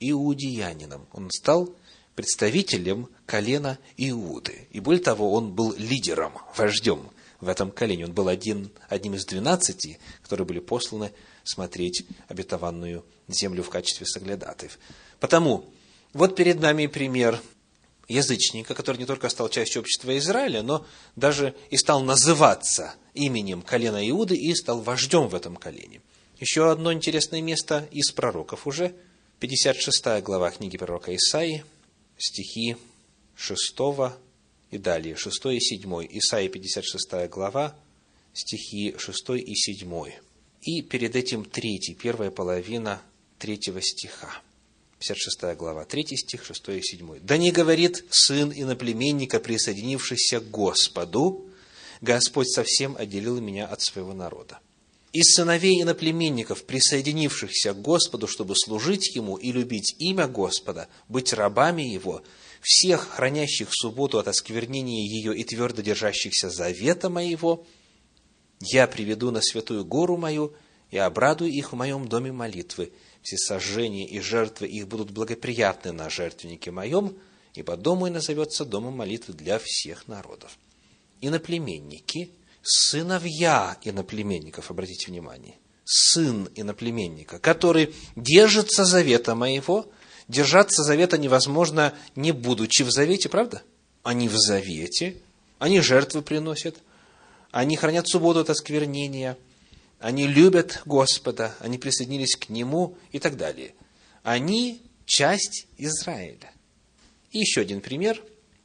иудеянином. 0.01 1.07
Он 1.13 1.31
стал 1.31 1.73
представителем 2.17 3.09
колена 3.27 3.79
Иуды. 3.97 4.67
И 4.73 4.81
более 4.81 5.01
того, 5.01 5.33
он 5.33 5.53
был 5.53 5.73
лидером, 5.79 6.33
вождем 6.57 7.11
в 7.41 7.49
этом 7.49 7.71
колене. 7.71 8.07
Он 8.07 8.13
был 8.13 8.27
один, 8.27 8.73
одним 8.89 9.15
из 9.15 9.25
двенадцати, 9.25 10.01
которые 10.25 10.49
были 10.49 10.59
посланы 10.59 11.13
смотреть 11.45 12.05
обетованную 12.27 13.05
землю 13.29 13.63
в 13.63 13.71
качестве 13.71 14.05
соглядатаев. 14.07 14.81
Потому 15.21 15.65
вот 16.13 16.35
перед 16.35 16.59
нами 16.59 16.89
пример 16.89 17.41
язычника, 18.09 18.75
который 18.75 18.97
не 18.97 19.07
только 19.07 19.29
стал 19.29 19.49
частью 19.49 19.83
общества 19.83 20.19
Израиля, 20.19 20.65
но 20.65 20.85
даже 21.15 21.55
и 21.71 21.77
стал 21.77 22.03
называться 22.03 22.97
именем 23.15 23.63
колена 23.63 24.09
Иуды 24.11 24.35
и 24.35 24.53
стал 24.57 24.81
вождем 24.81 25.29
в 25.29 25.37
этом 25.37 25.55
колене. 25.55 26.01
Еще 26.41 26.71
одно 26.71 26.93
интересное 26.93 27.43
место 27.43 27.89
из 27.91 28.13
пророков 28.13 28.69
уже, 28.69 28.95
56 29.41 30.23
глава 30.23 30.53
книги 30.53 30.77
пророка 30.77 31.15
Исаии, 31.15 31.65
стихи 32.17 32.77
6 33.35 33.75
и 34.71 34.79
далее, 34.79 35.17
6 35.17 35.47
и 35.47 35.61
7. 35.61 36.07
Исаии 36.11 36.47
56 36.47 37.29
глава, 37.29 37.77
стихи 38.33 38.95
6 38.97 39.31
и 39.31 39.55
7. 39.57 40.13
И 40.63 40.83
перед 40.83 41.17
этим 41.17 41.45
третий, 41.45 41.95
первая 41.95 42.31
половина 42.31 43.03
третьего 43.41 43.83
стиха. 43.83 44.41
56 45.01 45.57
глава, 45.57 45.85
3 45.85 46.17
стих, 46.17 46.45
6 46.45 46.69
и 46.69 46.83
7. 46.83 47.19
«Да 47.21 47.37
не 47.37 47.51
говорит 47.51 48.05
сын 48.11 48.53
иноплеменника, 48.53 49.41
присоединившийся 49.41 50.39
к 50.39 50.51
Господу, 50.51 51.47
Господь 52.01 52.49
совсем 52.49 52.97
отделил 52.97 53.41
меня 53.41 53.67
от 53.67 53.81
своего 53.81 54.15
народа. 54.15 54.61
Из 55.13 55.35
сыновей 55.35 55.83
иноплеменников, 55.83 56.65
присоединившихся 56.65 57.73
к 57.73 57.81
Господу, 57.81 58.27
чтобы 58.27 58.55
служить 58.57 59.15
Ему 59.15 59.37
и 59.37 59.53
любить 59.53 59.97
имя 59.99 60.29
Господа, 60.29 60.89
быть 61.09 61.33
рабами 61.33 61.83
Его, 61.83 62.23
всех, 62.61 63.09
хранящих 63.09 63.69
субботу 63.71 64.19
от 64.19 64.29
осквернения 64.29 65.07
ее 65.07 65.37
и 65.37 65.45
твердо 65.45 65.83
держащихся 65.83 66.51
завета 66.51 67.09
моего, 67.09 67.65
я 68.61 68.87
приведу 68.87 69.31
на 69.31 69.41
святую 69.41 69.85
гору 69.85 70.17
мою 70.17 70.53
и 70.91 70.99
обрадую 70.99 71.51
их 71.51 71.73
в 71.73 71.77
моем 71.77 72.09
доме 72.09 72.33
молитвы. 72.33 72.93
Все 73.23 73.37
сожжения 73.37 74.07
и 74.07 74.21
жертвы 74.21 74.67
их 74.67 74.89
будут 74.89 75.11
благоприятны 75.11 75.93
на 75.93 76.11
жертвеннике 76.11 76.71
моем, 76.71 77.17
ибо 77.55 77.77
дом 77.77 77.99
мой 77.99 78.11
назовется 78.11 78.65
домом 78.65 78.97
молитвы 78.97 79.35
для 79.35 79.59
всех 79.63 80.09
народов. 80.09 80.59
Иноплеменники, 81.21 82.31
сыновья 82.69 83.79
иноплеменников, 83.83 84.71
обратите 84.71 85.07
внимание, 85.07 85.57
сын 85.85 86.51
иноплеменника, 86.55 87.39
который 87.39 87.95
держится 88.15 88.85
завета 88.85 89.35
моего, 89.35 89.91
держаться 90.29 90.83
завета 90.83 91.17
невозможно, 91.17 91.95
не 92.15 92.33
будучи 92.33 92.83
в 92.83 92.91
завете, 92.91 93.31
правда? 93.31 93.63
Они 94.03 94.29
в 94.29 94.37
завете, 94.37 95.17
они 95.59 95.81
жертвы 95.81 96.21
приносят, 96.21 96.77
они 97.51 97.77
хранят 97.77 98.07
субботу 98.07 98.41
от 98.41 98.51
осквернения, 98.51 99.39
они 99.99 100.27
любят 100.27 100.83
Господа, 100.85 101.55
они 101.61 101.79
присоединились 101.79 102.37
к 102.37 102.51
Нему 102.51 102.99
и 103.11 103.19
так 103.19 103.37
далее. 103.37 103.75
Они 104.23 104.83
часть 105.07 105.67
Израиля. 105.79 106.53
И 107.33 107.39
еще 107.39 107.63
один 107.63 107.81
пример. 107.81 108.23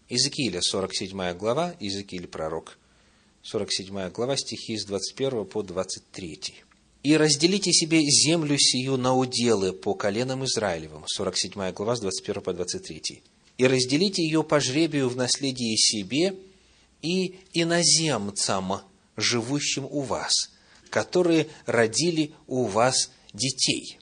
Иезекииля, 0.10 0.62
47 0.62 1.34
глава, 1.38 1.74
Иезекииль 1.80 2.28
пророк, 2.28 2.78
47 3.44 4.10
глава, 4.12 4.38
стихи 4.38 4.78
с 4.78 4.86
21 4.86 5.46
по 5.46 5.64
23. 5.64 6.64
«И 7.04 7.18
разделите 7.18 7.74
себе 7.74 8.00
землю 8.02 8.58
сию 8.58 8.96
на 8.96 9.14
уделы 9.14 9.74
по 9.74 9.96
коленам 9.96 10.46
Израилевым». 10.46 11.04
47 11.06 11.74
глава, 11.74 11.98
с 11.98 12.00
21 12.00 12.42
по 12.42 12.54
23. 12.54 13.22
«И 13.58 13.68
разделите 13.68 14.24
ее 14.24 14.46
по 14.46 14.62
жребию 14.62 15.10
в 15.10 15.18
наследие 15.18 15.76
себе 15.76 16.36
и 17.02 17.36
иноземцам, 17.52 18.80
живущим 19.18 19.88
у 19.92 20.00
вас, 20.00 20.32
которые 20.90 21.48
родили 21.66 22.32
у 22.48 22.64
вас 22.64 23.12
детей». 23.34 24.00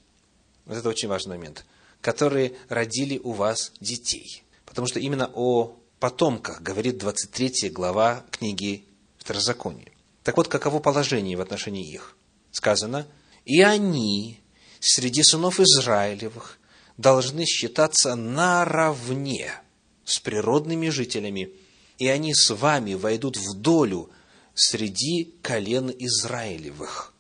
Вот 0.68 0.78
это 0.78 0.88
очень 0.88 1.10
важный 1.10 1.38
момент. 1.38 1.66
«Которые 2.00 2.54
родили 2.70 3.18
у 3.18 3.32
вас 3.32 3.72
детей». 3.82 4.44
Потому 4.66 4.86
что 4.86 5.00
именно 5.00 5.32
о 5.34 5.76
потомках 6.00 6.62
говорит 6.62 7.00
23 7.00 7.72
глава 7.72 8.24
книги 8.30 8.86
Второзакония. 9.22 9.92
Так 10.24 10.36
вот, 10.38 10.48
каково 10.48 10.80
положение 10.80 11.38
в 11.38 11.42
отношении 11.42 11.88
их? 11.88 12.18
Сказано, 12.50 13.06
и 13.46 13.62
они 13.62 14.40
среди 14.80 15.22
сынов 15.22 15.60
Израилевых 15.60 16.58
должны 16.98 17.46
считаться 17.46 18.16
наравне 18.16 19.52
с 20.06 20.20
природными 20.20 20.90
жителями, 20.90 21.52
и 22.00 22.08
они 22.08 22.34
с 22.34 22.50
вами 22.50 22.96
войдут 22.96 23.38
в 23.38 23.54
долю 23.54 24.10
среди 24.56 25.36
колен 25.44 25.92
Израилевых, 26.00 27.14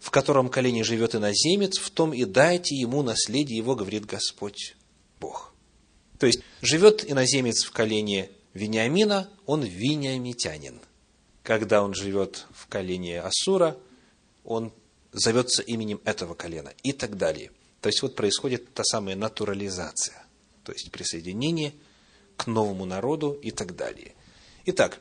в 0.00 0.10
котором 0.10 0.48
колене 0.48 0.84
живет 0.84 1.14
иноземец, 1.14 1.76
в 1.76 1.90
том 1.90 2.14
и 2.14 2.24
дайте 2.24 2.74
ему 2.76 3.02
наследие 3.02 3.58
его, 3.58 3.76
говорит 3.76 4.06
Господь 4.06 4.74
Бог. 5.20 5.52
То 6.18 6.26
есть, 6.26 6.40
живет 6.62 7.04
иноземец 7.08 7.62
в 7.64 7.72
колене 7.72 8.30
Вениамина, 8.54 9.28
он 9.44 9.64
вениамитянин. 9.64 10.80
Когда 11.46 11.84
он 11.84 11.94
живет 11.94 12.44
в 12.52 12.66
колене 12.66 13.20
Асура, 13.20 13.76
он 14.42 14.72
зовется 15.12 15.62
именем 15.62 16.00
этого 16.04 16.34
колена 16.34 16.72
и 16.82 16.92
так 16.92 17.16
далее. 17.16 17.52
То 17.80 17.88
есть, 17.88 18.02
вот 18.02 18.16
происходит 18.16 18.74
та 18.74 18.82
самая 18.82 19.14
натурализация, 19.14 20.26
то 20.64 20.72
есть 20.72 20.90
присоединение 20.90 21.72
к 22.36 22.48
новому 22.48 22.84
народу 22.84 23.38
и 23.44 23.52
так 23.52 23.76
далее. 23.76 24.14
Итак, 24.64 24.98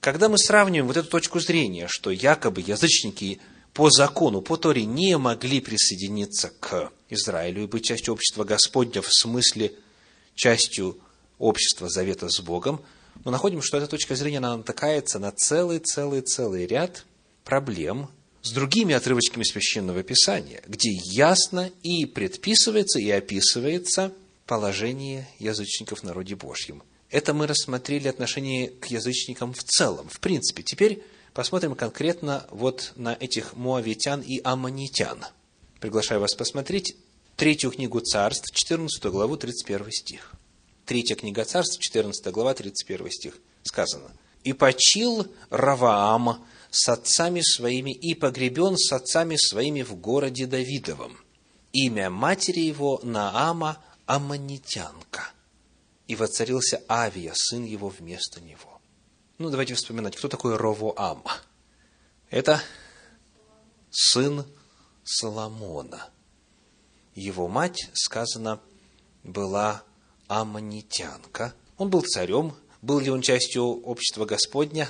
когда 0.00 0.28
мы 0.28 0.36
сравниваем 0.36 0.86
вот 0.86 0.98
эту 0.98 1.08
точку 1.08 1.40
зрения, 1.40 1.86
что 1.88 2.10
якобы 2.10 2.60
язычники 2.60 3.40
по 3.72 3.88
закону, 3.88 4.42
по 4.42 4.58
Торе 4.58 4.84
не 4.84 5.16
могли 5.16 5.62
присоединиться 5.62 6.52
к 6.60 6.92
Израилю 7.08 7.62
и 7.62 7.66
быть 7.66 7.86
частью 7.86 8.12
общества 8.12 8.44
Господня 8.44 9.00
в 9.00 9.08
смысле 9.08 9.72
частью 10.34 10.98
общества 11.38 11.88
завета 11.88 12.28
с 12.28 12.38
Богом, 12.40 12.82
мы 13.24 13.32
находим, 13.32 13.62
что 13.62 13.78
эта 13.78 13.86
точка 13.86 14.14
зрения 14.14 14.38
она 14.38 14.56
натыкается 14.56 15.18
на 15.18 15.32
целый-целый-целый 15.32 16.66
ряд 16.66 17.04
проблем 17.44 18.10
с 18.42 18.52
другими 18.52 18.94
отрывочками 18.94 19.42
Священного 19.42 20.02
Писания, 20.02 20.62
где 20.66 20.90
ясно 20.92 21.70
и 21.82 22.06
предписывается, 22.06 23.00
и 23.00 23.10
описывается 23.10 24.12
положение 24.46 25.28
язычников 25.40 26.00
в 26.00 26.02
народе 26.04 26.36
Божьем. 26.36 26.82
Это 27.10 27.34
мы 27.34 27.46
рассмотрели 27.46 28.08
отношение 28.08 28.68
к 28.68 28.86
язычникам 28.86 29.52
в 29.52 29.64
целом. 29.64 30.08
В 30.08 30.20
принципе, 30.20 30.62
теперь 30.62 31.02
посмотрим 31.34 31.74
конкретно 31.74 32.46
вот 32.50 32.92
на 32.94 33.16
этих 33.18 33.56
муавитян 33.56 34.20
и 34.20 34.40
аммонитян. 34.44 35.24
Приглашаю 35.80 36.20
вас 36.20 36.34
посмотреть 36.34 36.96
третью 37.36 37.70
книгу 37.72 38.00
царств, 38.00 38.52
14 38.52 39.04
главу, 39.06 39.36
31 39.36 39.90
стих. 39.90 40.35
Третья 40.86 41.14
книга 41.16 41.44
царств, 41.44 41.78
14 41.78 42.26
глава, 42.32 42.54
31 42.54 43.10
стих. 43.10 43.34
Сказано. 43.62 44.10
«И 44.44 44.52
почил 44.52 45.26
Раваам 45.50 46.46
с 46.70 46.88
отцами 46.88 47.42
своими, 47.42 47.90
и 47.90 48.14
погребен 48.14 48.78
с 48.78 48.92
отцами 48.92 49.36
своими 49.36 49.82
в 49.82 49.96
городе 49.96 50.46
Давидовом. 50.46 51.18
Имя 51.72 52.08
матери 52.08 52.60
его 52.60 53.00
Наама 53.02 53.82
Аммонитянка. 54.06 55.32
И 56.06 56.14
воцарился 56.14 56.82
Авия, 56.88 57.32
сын 57.34 57.64
его, 57.64 57.88
вместо 57.88 58.40
него». 58.40 58.80
Ну, 59.38 59.50
давайте 59.50 59.74
вспоминать, 59.74 60.16
кто 60.16 60.28
такой 60.28 60.56
Ровоам? 60.56 61.24
Это 62.30 62.62
сын 63.90 64.46
Соломона– 65.04 66.08
его 67.16 67.48
мать, 67.48 67.88
сказано, 67.94 68.60
была 69.24 69.82
аммонитянка. 70.28 71.54
Он 71.78 71.90
был 71.90 72.02
царем. 72.02 72.54
Был 72.82 73.00
ли 73.00 73.10
он 73.10 73.22
частью 73.22 73.64
общества 73.64 74.26
Господня, 74.26 74.88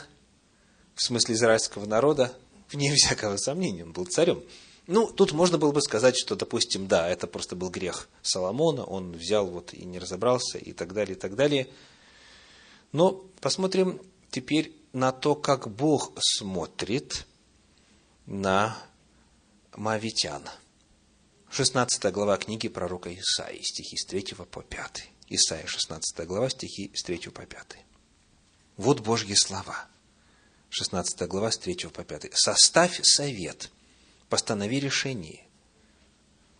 в 0.94 1.02
смысле 1.02 1.34
израильского 1.34 1.86
народа? 1.86 2.36
Вне 2.70 2.92
всякого 2.94 3.36
сомнения, 3.36 3.84
он 3.84 3.92
был 3.92 4.06
царем. 4.06 4.42
Ну, 4.86 5.10
тут 5.10 5.32
можно 5.32 5.56
было 5.56 5.72
бы 5.72 5.80
сказать, 5.80 6.16
что, 6.16 6.36
допустим, 6.36 6.88
да, 6.88 7.08
это 7.08 7.26
просто 7.26 7.56
был 7.56 7.70
грех 7.70 8.08
Соломона, 8.22 8.84
он 8.84 9.12
взял 9.12 9.46
вот 9.46 9.72
и 9.72 9.84
не 9.84 9.98
разобрался, 9.98 10.58
и 10.58 10.72
так 10.72 10.92
далее, 10.92 11.16
и 11.16 11.18
так 11.18 11.36
далее. 11.36 11.68
Но 12.92 13.24
посмотрим 13.40 14.00
теперь 14.30 14.72
на 14.92 15.12
то, 15.12 15.34
как 15.34 15.68
Бог 15.68 16.12
смотрит 16.18 17.26
на 18.26 18.76
Мавитян– 19.74 20.42
16 21.56 22.12
глава 22.12 22.36
книги 22.36 22.68
пророка 22.68 23.10
Исаии, 23.14 23.62
стихи 23.62 23.96
с 23.96 24.04
3 24.04 24.34
по 24.50 24.60
5. 24.60 25.08
Исаия, 25.28 25.66
16 25.66 26.26
глава, 26.26 26.50
стихи 26.50 26.90
с 26.94 27.02
3 27.02 27.30
по 27.30 27.44
5. 27.44 27.78
Вот 28.76 29.00
Божьи 29.00 29.34
слова. 29.34 29.88
16 30.70 31.22
глава, 31.28 31.50
с 31.50 31.58
3 31.58 31.88
по 31.92 32.04
5. 32.04 32.30
«Составь 32.34 33.00
совет, 33.02 33.70
постанови 34.28 34.80
решение, 34.80 35.44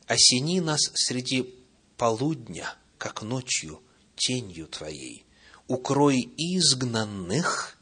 осени 0.08 0.60
нас 0.60 0.80
среди 0.94 1.54
полудня, 1.96 2.74
как 2.98 3.22
ночью, 3.22 3.82
тенью 4.16 4.66
Твоей, 4.66 5.24
укрой 5.68 6.28
изгнанных, 6.36 7.78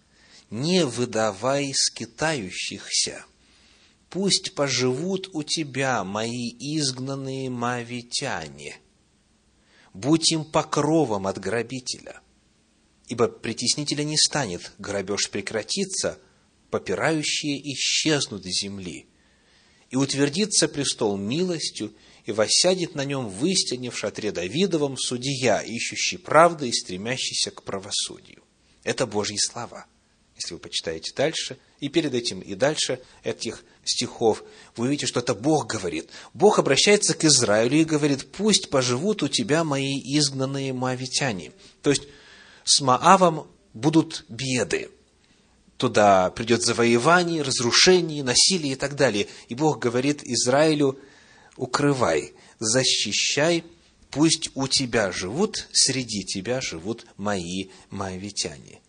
не 0.50 0.84
выдавай 0.84 1.72
скитающихся» 1.74 3.24
пусть 4.14 4.54
поживут 4.54 5.28
у 5.32 5.42
тебя 5.42 6.04
мои 6.04 6.50
изгнанные 6.60 7.50
мавитяне. 7.50 8.76
Будь 9.94 10.33
им 10.33 10.44
покровом 10.44 11.26
от 11.28 11.38
грабителя, 11.38 12.20
ибо 13.09 13.28
притеснителя 13.28 14.02
не 14.02 14.18
станет, 14.18 14.72
грабеж 14.78 15.30
прекратится, 15.30 16.18
попирающие 16.70 17.61
исчезнут 17.72 18.44
из 18.44 18.61
земли. 18.61 19.07
И 19.90 19.96
утвердится 19.96 20.66
престол 20.66 21.16
милостью, 21.16 21.94
и 22.24 22.33
воссядет 22.33 22.96
на 22.96 23.04
нем 23.04 23.28
в 23.28 23.46
истине 23.46 23.90
в 23.90 23.98
шатре 23.98 24.33
Давидовом 24.33 24.96
судья, 24.96 25.62
ищущий 25.62 26.16
правды 26.16 26.68
и 26.68 26.72
стремящийся 26.72 27.52
к 27.52 27.62
правосудию. 27.62 28.42
Это 28.83 29.07
Божьи 29.07 29.37
слова– 29.37 29.87
если 30.37 30.54
вы 30.54 30.61
почитаете 30.61 31.12
дальше, 31.14 31.59
и 31.80 31.88
перед 31.88 32.14
этим, 32.14 32.40
и 32.40 32.54
дальше 32.54 33.00
этих 33.22 33.64
стихов, 33.84 34.42
вы 34.76 34.86
увидите, 34.86 35.06
что 35.06 35.20
это 35.20 35.34
Бог 35.34 35.66
говорит. 35.66 36.10
Бог 36.32 36.58
обращается 36.58 37.14
к 37.14 37.24
Израилю 37.24 37.78
и 37.78 37.84
говорит, 37.84 38.30
пусть 38.32 38.70
поживут 38.70 39.22
у 39.22 39.28
тебя 39.28 39.64
мои 39.64 40.00
изгнанные 40.18 40.72
моавитяне. 40.72 41.52
То 41.82 41.90
есть, 41.90 42.04
с 42.64 42.80
Маавом 42.80 43.46
будут 43.72 44.24
беды. 44.28 44.90
туда 45.76 46.30
придет 46.30 46.62
завоевание, 46.62 47.42
разрушение, 47.42 48.22
насилие 48.22 48.72
и 48.72 48.76
так 48.76 48.96
далее. 48.96 49.26
И 49.48 49.54
Бог 49.54 49.80
говорит 49.80 50.22
Израилю, 50.24 50.98
укрывай, 51.56 52.32
защищай, 52.58 53.64
пусть 54.10 54.50
у 54.54 54.68
тебя 54.68 55.12
живут, 55.12 55.68
среди 55.72 56.24
тебя 56.24 56.60
живут 56.60 57.04
мои 57.16 57.68
моавитяне. 57.90 58.80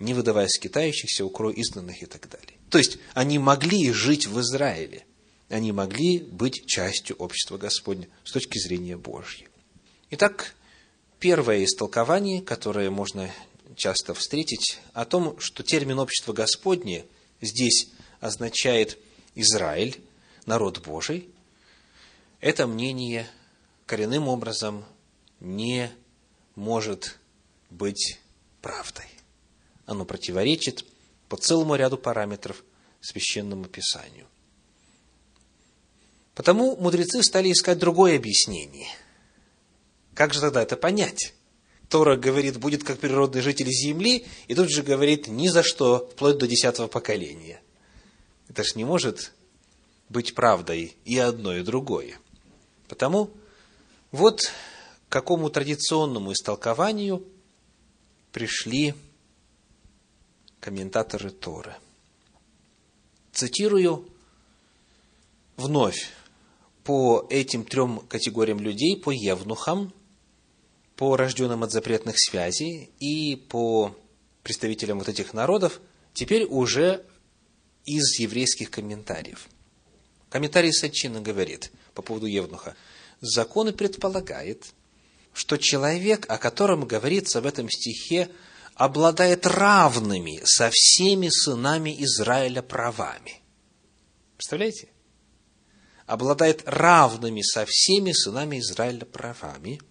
Не 0.00 0.14
выдавая 0.14 0.48
скитающихся, 0.48 1.24
укрой 1.24 1.54
изгнанных 1.56 2.02
и 2.02 2.06
так 2.06 2.28
далее. 2.28 2.57
То 2.70 2.78
есть, 2.78 2.98
они 3.14 3.38
могли 3.38 3.92
жить 3.92 4.26
в 4.26 4.40
Израиле. 4.40 5.04
Они 5.48 5.72
могли 5.72 6.18
быть 6.18 6.66
частью 6.66 7.16
общества 7.16 7.56
Господня 7.56 8.08
с 8.24 8.32
точки 8.32 8.58
зрения 8.58 8.96
Божьей. 8.96 9.48
Итак, 10.10 10.54
первое 11.18 11.64
истолкование, 11.64 12.42
которое 12.42 12.90
можно 12.90 13.30
часто 13.76 14.12
встретить, 14.12 14.80
о 14.92 15.04
том, 15.04 15.38
что 15.40 15.62
термин 15.62 15.98
«общество 15.98 16.32
Господне» 16.32 17.04
здесь 17.40 17.88
означает 18.20 18.98
Израиль, 19.34 20.00
народ 20.44 20.80
Божий, 20.84 21.28
это 22.40 22.66
мнение 22.66 23.28
коренным 23.86 24.28
образом 24.28 24.84
не 25.40 25.90
может 26.56 27.18
быть 27.70 28.18
правдой. 28.60 29.06
Оно 29.86 30.04
противоречит 30.04 30.84
по 31.28 31.36
целому 31.36 31.74
ряду 31.74 31.98
параметров 31.98 32.64
священному 33.00 33.66
писанию. 33.66 34.26
Потому 36.34 36.76
мудрецы 36.76 37.22
стали 37.22 37.50
искать 37.50 37.78
другое 37.78 38.16
объяснение. 38.16 38.88
Как 40.14 40.32
же 40.32 40.40
тогда 40.40 40.62
это 40.62 40.76
понять? 40.76 41.34
Тора 41.88 42.16
говорит, 42.16 42.58
будет 42.58 42.84
как 42.84 42.98
природный 42.98 43.40
житель 43.40 43.68
земли, 43.68 44.26
и 44.46 44.54
тут 44.54 44.70
же 44.70 44.82
говорит, 44.82 45.26
ни 45.28 45.48
за 45.48 45.62
что, 45.62 46.08
вплоть 46.12 46.38
до 46.38 46.46
десятого 46.46 46.86
поколения. 46.86 47.62
Это 48.48 48.62
же 48.62 48.72
не 48.76 48.84
может 48.84 49.32
быть 50.08 50.34
правдой 50.34 50.96
и 51.04 51.18
одно, 51.18 51.56
и 51.56 51.62
другое. 51.62 52.18
Потому 52.88 53.30
вот 54.12 54.42
к 55.08 55.12
какому 55.12 55.50
традиционному 55.50 56.32
истолкованию 56.32 57.24
пришли 58.32 58.94
комментаторы 60.60 61.30
Торы. 61.30 61.74
Цитирую 63.32 64.08
вновь 65.56 66.10
по 66.84 67.26
этим 67.30 67.64
трем 67.64 68.00
категориям 68.00 68.60
людей, 68.60 68.96
по 68.96 69.10
евнухам, 69.10 69.92
по 70.96 71.16
рожденным 71.16 71.62
от 71.62 71.70
запретных 71.70 72.18
связей 72.18 72.90
и 72.98 73.36
по 73.36 73.94
представителям 74.42 74.98
вот 74.98 75.08
этих 75.08 75.34
народов, 75.34 75.80
теперь 76.14 76.44
уже 76.44 77.04
из 77.84 78.18
еврейских 78.18 78.70
комментариев. 78.70 79.48
Комментарий 80.30 80.72
Сачина 80.72 81.20
говорит 81.20 81.70
по 81.94 82.02
поводу 82.02 82.26
Евнуха. 82.26 82.76
Закон 83.20 83.72
предполагает, 83.72 84.72
что 85.32 85.56
человек, 85.56 86.26
о 86.28 86.38
котором 86.38 86.86
говорится 86.86 87.40
в 87.40 87.46
этом 87.46 87.70
стихе, 87.70 88.28
обладает 88.78 89.46
равными 89.46 90.40
со 90.44 90.70
всеми 90.72 91.28
сынами 91.28 91.94
Израиля 92.02 92.62
правами. 92.62 93.42
Представляете? 94.36 94.88
Обладает 96.06 96.62
равными 96.64 97.42
со 97.42 97.66
всеми 97.68 98.12
сынами 98.12 98.58
Израиля 98.58 99.04
правами– 99.04 99.80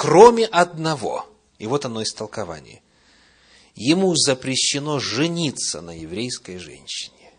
кроме 0.00 0.46
одного. 0.46 1.26
И 1.58 1.66
вот 1.66 1.84
оно 1.84 2.02
истолкование. 2.02 2.82
Ему 3.74 4.14
запрещено 4.16 4.98
жениться 4.98 5.82
на 5.82 5.90
еврейской 5.90 6.56
женщине. 6.56 7.32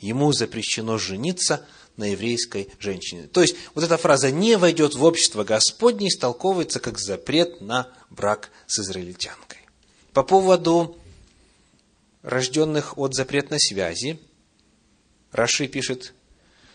Ему 0.00 0.32
запрещено 0.32 0.98
жениться 0.98 1.64
на 1.96 2.10
еврейской 2.10 2.68
женщине. 2.80 3.28
То 3.28 3.42
есть, 3.42 3.54
вот 3.74 3.84
эта 3.84 3.96
фраза 3.96 4.32
«не 4.32 4.56
войдет 4.56 4.96
в 4.96 5.04
общество 5.04 5.44
Господне» 5.44 6.08
истолковывается 6.08 6.80
как 6.80 6.98
запрет 6.98 7.60
на 7.60 7.88
брак 8.10 8.50
с 8.66 8.80
израильтянкой. 8.80 9.47
По 10.12 10.22
поводу 10.22 10.98
рожденных 12.22 12.98
от 12.98 13.14
запретной 13.14 13.60
связи, 13.60 14.18
Раши 15.32 15.68
пишет, 15.68 16.14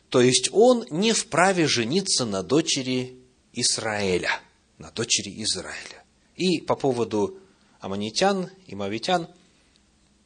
то 0.09 0.21
есть 0.21 0.49
он 0.51 0.85
не 0.89 1.11
вправе 1.11 1.67
жениться 1.67 2.25
на 2.25 2.43
дочери 2.43 3.17
Израиля– 3.53 4.29
на 4.77 4.91
дочери 4.91 5.41
Израиля. 5.43 6.03
И 6.35 6.59
по 6.59 6.75
поводу 6.75 7.37
аманитян 7.79 8.49
и 8.67 8.75
мавитян, 8.75 9.27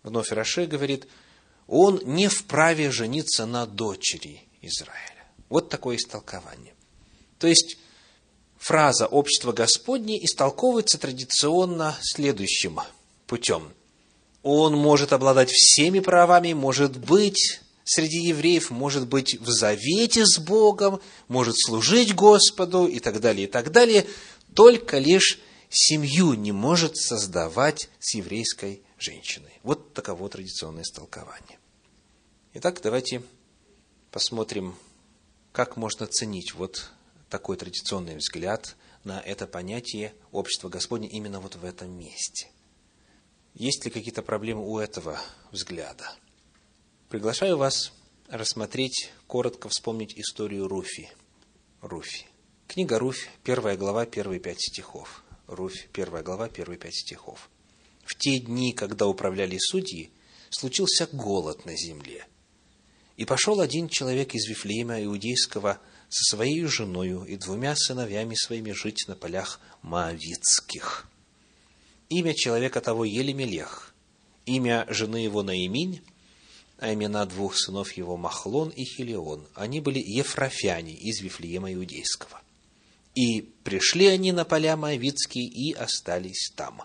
вновь 0.04 0.32
Раши 0.32 0.66
говорит, 0.66 1.08
он 1.68 2.02
не 2.06 2.28
вправе 2.28 2.92
жениться 2.92 3.46
на 3.46 3.66
дочери 3.66 4.44
Израиля. 4.62 5.26
Вот 5.50 5.70
такое 5.70 5.98
истолкование. 5.98 6.74
То 7.40 7.48
есть, 7.48 7.78
фраза 8.58 9.06
«общество 9.06 9.52
Господне» 9.52 10.24
истолковывается 10.24 10.98
традиционно 10.98 11.96
следующим 12.02 12.80
путем. 13.28 13.72
Он 14.42 14.74
может 14.76 15.14
обладать 15.14 15.52
всеми 15.52 16.00
правами, 16.00 16.54
может 16.54 16.98
быть 16.98 17.62
среди 17.84 18.20
евреев, 18.20 18.70
может 18.70 19.08
быть 19.08 19.40
в 19.40 19.50
завете 19.50 20.26
с 20.26 20.40
Богом, 20.40 21.00
может 21.28 21.56
служить 21.58 22.16
Господу 22.16 22.88
и 22.88 23.00
так 23.00 23.20
далее, 23.20 23.48
и 23.48 23.52
так 23.52 23.72
далее 23.72 24.06
только 24.54 24.98
лишь 24.98 25.40
семью 25.70 26.34
не 26.34 26.52
может 26.52 26.98
создавать 26.98 27.90
с 28.00 28.16
еврейской 28.16 28.82
женщиной. 28.98 29.52
Вот 29.64 29.94
таково 29.94 30.30
традиционное 30.30 30.84
истолкование. 30.84 31.60
Итак, 32.54 32.80
давайте 32.82 33.22
посмотрим, 34.12 34.76
как 35.52 35.78
можно 35.78 36.08
ценить 36.08 36.56
вот 36.56 36.90
такой 37.30 37.58
традиционный 37.58 38.16
взгляд 38.16 38.76
на 39.04 39.20
это 39.20 39.46
понятие 39.48 40.14
общества 40.32 40.70
Господня 40.70 41.08
именно 41.08 41.40
вот 41.40 41.56
в 41.56 41.66
этом 41.66 41.92
месте. 41.92 42.48
Есть 43.58 43.86
ли 43.86 43.90
какие-то 43.90 44.22
проблемы 44.22 44.70
у 44.70 44.78
этого 44.78 45.20
взгляда? 45.52 46.16
Приглашаю 47.10 47.58
вас 47.58 47.92
рассмотреть, 48.30 49.10
коротко 49.26 49.68
вспомнить 49.68 50.14
историю 50.16 50.68
Руфи. 50.68 51.10
Руфи. 51.82 52.28
Книга 52.68 53.00
Руфь, 53.00 53.30
первая 53.44 53.76
глава, 53.76 54.06
первые 54.06 54.40
пять 54.40 54.62
стихов. 54.62 55.24
Руфь, 55.48 55.88
первая 55.92 56.22
глава, 56.22 56.50
первые 56.50 56.78
пять 56.78 56.98
стихов. 56.98 57.50
В 58.06 58.14
те 58.16 58.38
дни, 58.38 58.74
когда 58.74 59.08
управляли 59.08 59.58
судьи, 59.58 60.12
случился 60.52 61.10
голод 61.12 61.66
на 61.66 61.76
земле. 61.76 62.28
И 63.16 63.26
пошел 63.26 63.60
один 63.60 63.90
человек 63.90 64.36
из 64.36 64.48
Вифлеема 64.48 65.04
Иудейского 65.04 65.80
со 66.10 66.36
своей 66.36 66.64
женою 66.66 67.24
и 67.24 67.38
двумя 67.38 67.76
сыновьями 67.76 68.36
своими 68.36 68.72
жить 68.72 69.06
на 69.08 69.16
полях 69.16 69.60
Моавицких. 69.82 71.10
Имя 72.10 72.34
человека 72.34 72.80
того 72.82 73.04
Елемелех, 73.04 73.94
имя 74.46 74.86
жены 74.90 75.18
его 75.18 75.44
Наиминь, 75.44 76.02
а 76.80 76.94
имена 76.94 77.26
двух 77.26 77.58
сынов 77.58 77.92
его 77.94 78.18
Махлон 78.18 78.70
и 78.70 78.86
Хилион. 78.86 79.46
Они 79.56 79.82
были 79.82 80.00
ефрафяне 80.00 80.94
из 80.94 81.22
Вифлеема 81.22 81.74
Иудейского. 81.74 82.42
И 83.16 83.42
пришли 83.64 84.08
они 84.08 84.32
на 84.32 84.46
поля 84.46 84.78
Моавицкие 84.78 85.46
и 85.46 85.74
остались 85.74 86.52
там. 86.56 86.84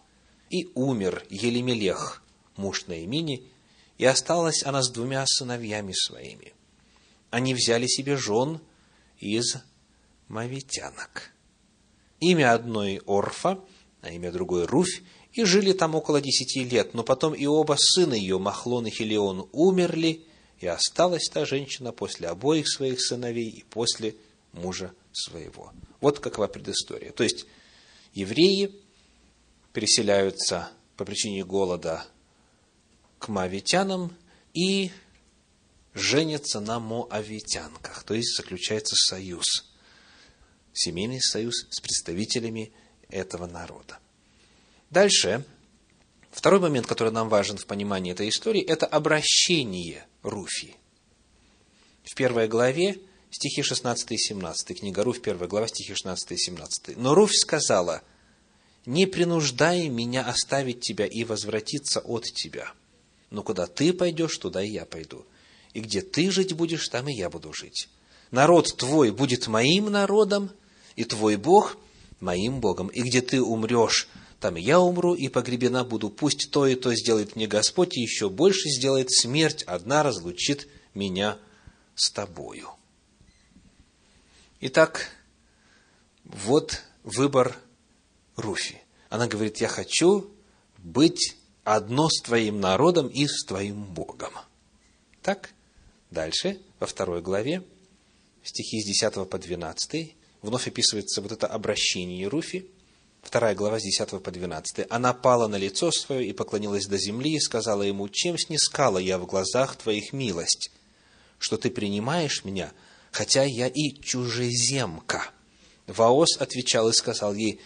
И 0.51 0.71
умер 0.75 1.25
Елемелех, 1.29 2.23
муж 2.57 2.87
Наимини, 2.87 3.45
и 3.99 4.05
осталась 4.07 4.65
она 4.65 4.83
с 4.83 4.91
двумя 4.91 5.25
сыновьями 5.27 5.93
своими. 5.93 6.55
Они 7.31 7.55
взяли 7.55 7.87
себе 7.87 8.17
жен 8.17 8.61
из 9.19 9.57
мавитянок. 10.29 11.33
Имя 12.19 12.55
одной 12.55 13.01
Орфа, 13.07 13.61
а 14.03 14.11
имя 14.11 14.31
другой 14.31 14.67
Руфь, 14.67 15.03
и 15.33 15.45
жили 15.45 15.73
там 15.73 15.95
около 15.95 16.21
десяти 16.21 16.65
лет. 16.65 16.93
Но 16.93 17.05
потом 17.05 17.35
и 17.35 17.47
оба 17.47 17.77
сына 17.79 18.15
ее, 18.15 18.39
Махлон 18.39 18.87
и 18.87 18.91
Хилион, 18.91 19.49
умерли, 19.53 20.25
и 20.59 20.67
осталась 20.67 21.29
та 21.33 21.47
женщина 21.47 21.93
после 21.93 22.29
обоих 22.29 22.69
своих 22.69 23.01
сыновей 23.01 23.49
и 23.49 23.63
после 23.63 24.17
мужа 24.53 24.93
своего. 25.13 25.73
Вот 26.01 26.19
какова 26.19 26.49
предыстория. 26.49 27.13
То 27.13 27.25
есть, 27.25 27.47
евреи 28.13 28.75
переселяются 29.73 30.71
по 30.97 31.05
причине 31.05 31.45
голода 31.45 32.05
к 33.19 33.29
мавитянам 33.29 34.15
и 34.53 34.91
женятся 35.95 36.61
на 36.61 36.81
моавитянках, 36.81 38.03
то 38.05 38.15
есть 38.15 38.37
заключается 38.37 38.97
союз, 38.97 39.47
семейный 40.73 41.21
союз 41.21 41.67
с 41.71 41.81
представителями 41.81 42.73
этого 43.13 43.47
народа. 43.47 43.99
Дальше, 44.91 45.45
второй 46.31 46.61
момент, 46.61 46.87
который 46.87 47.13
нам 47.13 47.29
важен 47.29 47.57
в 47.57 47.67
понимании 47.67 48.13
этой 48.13 48.29
истории, 48.29 48.63
это 48.63 48.87
обращение 48.87 50.07
Руфи. 50.23 50.77
В 52.05 52.15
первой 52.15 52.49
главе 52.49 52.99
стихи 53.31 53.63
16 53.63 54.13
и 54.13 54.19
17, 54.19 54.81
книга 54.81 55.05
Руфь, 55.05 55.21
1 55.23 55.49
глава, 55.49 55.69
стихи 55.69 55.95
16 55.95 56.33
и 56.33 56.37
17. 56.37 56.97
«Но 56.97 57.15
Руфь 57.15 57.35
сказала, 57.35 58.03
не 58.87 59.07
принуждай 59.07 59.89
меня 59.89 60.23
оставить 60.27 60.81
тебя 60.81 61.07
и 61.07 61.25
возвратиться 61.25 62.01
от 62.01 62.25
тебя. 62.25 62.73
но 63.31 63.43
куда 63.43 63.67
ты 63.67 63.95
пойдешь, 63.95 64.37
туда 64.37 64.63
и 64.63 64.69
я 64.69 64.85
пойду. 64.85 65.25
И 65.73 65.81
где 65.81 66.03
ты 66.03 66.31
жить 66.31 66.53
будешь, 66.53 66.87
там 66.89 67.09
и 67.09 67.15
я 67.15 67.31
буду 67.31 67.55
жить. 67.55 67.89
Народ 68.31 68.77
твой 68.77 69.11
будет 69.11 69.47
моим 69.47 69.87
народом, 69.87 70.51
и 70.97 71.05
твой 71.05 71.37
Бог 71.37 71.79
моим 72.23 72.61
Богом. 72.61 72.89
И 72.89 73.03
где 73.03 73.21
ты 73.21 73.43
умрешь, 73.43 74.09
там 74.41 74.55
я 74.55 74.81
умру, 74.81 75.15
и 75.15 75.29
погребена 75.29 75.85
буду. 75.85 76.11
Пусть 76.11 76.51
то 76.51 76.67
и 76.67 76.75
то 76.75 76.95
сделает 76.95 77.37
мне 77.37 77.47
Господь, 77.47 77.97
и 77.97 78.01
еще 78.01 78.31
больше 78.31 78.69
сделает 78.71 79.13
смерть, 79.13 79.63
одна 79.65 80.03
разлучит 80.03 80.69
меня 80.95 81.39
с 81.95 82.11
тобою. 82.11 82.71
Итак, 84.61 85.11
вот 86.25 86.83
выбор 87.03 87.57
Руфи. 88.37 88.81
Она 89.11 89.27
говорит, 89.27 89.59
я 89.59 89.69
хочу 89.69 90.31
быть 90.79 91.37
одно 91.65 92.09
с 92.09 92.23
твоим 92.23 92.61
народом 92.61 93.09
и 93.09 93.27
с 93.27 93.45
твоим 93.45 93.85
Богом. 93.85 94.33
Так, 95.21 95.51
дальше, 96.11 96.61
во 96.81 96.87
второй 96.87 97.23
главе, 97.23 97.63
стихи 98.43 98.81
с 98.81 98.87
10 98.87 99.29
по 99.29 99.39
12, 99.39 100.17
вновь 100.43 100.67
описывается 100.67 101.23
вот 101.23 101.33
это 101.33 101.47
обращение 101.47 102.29
Руфи, 102.29 102.67
вторая 103.23 103.55
глава 103.55 103.79
с 103.79 103.83
10 103.83 104.23
по 104.23 104.31
12. 104.31 104.87
«Она 104.91 105.15
пала 105.15 105.47
на 105.49 105.57
лицо 105.57 105.91
свое 105.91 106.29
и 106.29 106.33
поклонилась 106.33 106.87
до 106.87 106.99
земли, 106.99 107.37
и 107.37 107.41
сказала 107.41 107.83
ему, 107.83 108.09
«Чем 108.09 108.37
снискала 108.37 108.99
я 108.99 109.19
в 109.19 109.27
глазах 109.27 109.77
твоих 109.77 110.13
милость, 110.13 110.71
что 111.39 111.57
ты 111.57 111.71
принимаешь 111.71 112.45
меня, 112.45 112.73
хотя 113.11 113.45
я 113.45 113.69
и 113.69 113.95
чужеземка?» 114.01 115.31
Ваос 115.87 116.37
отвечал 116.39 116.89
и 116.89 116.93
сказал 116.93 117.35
ей, 117.35 117.61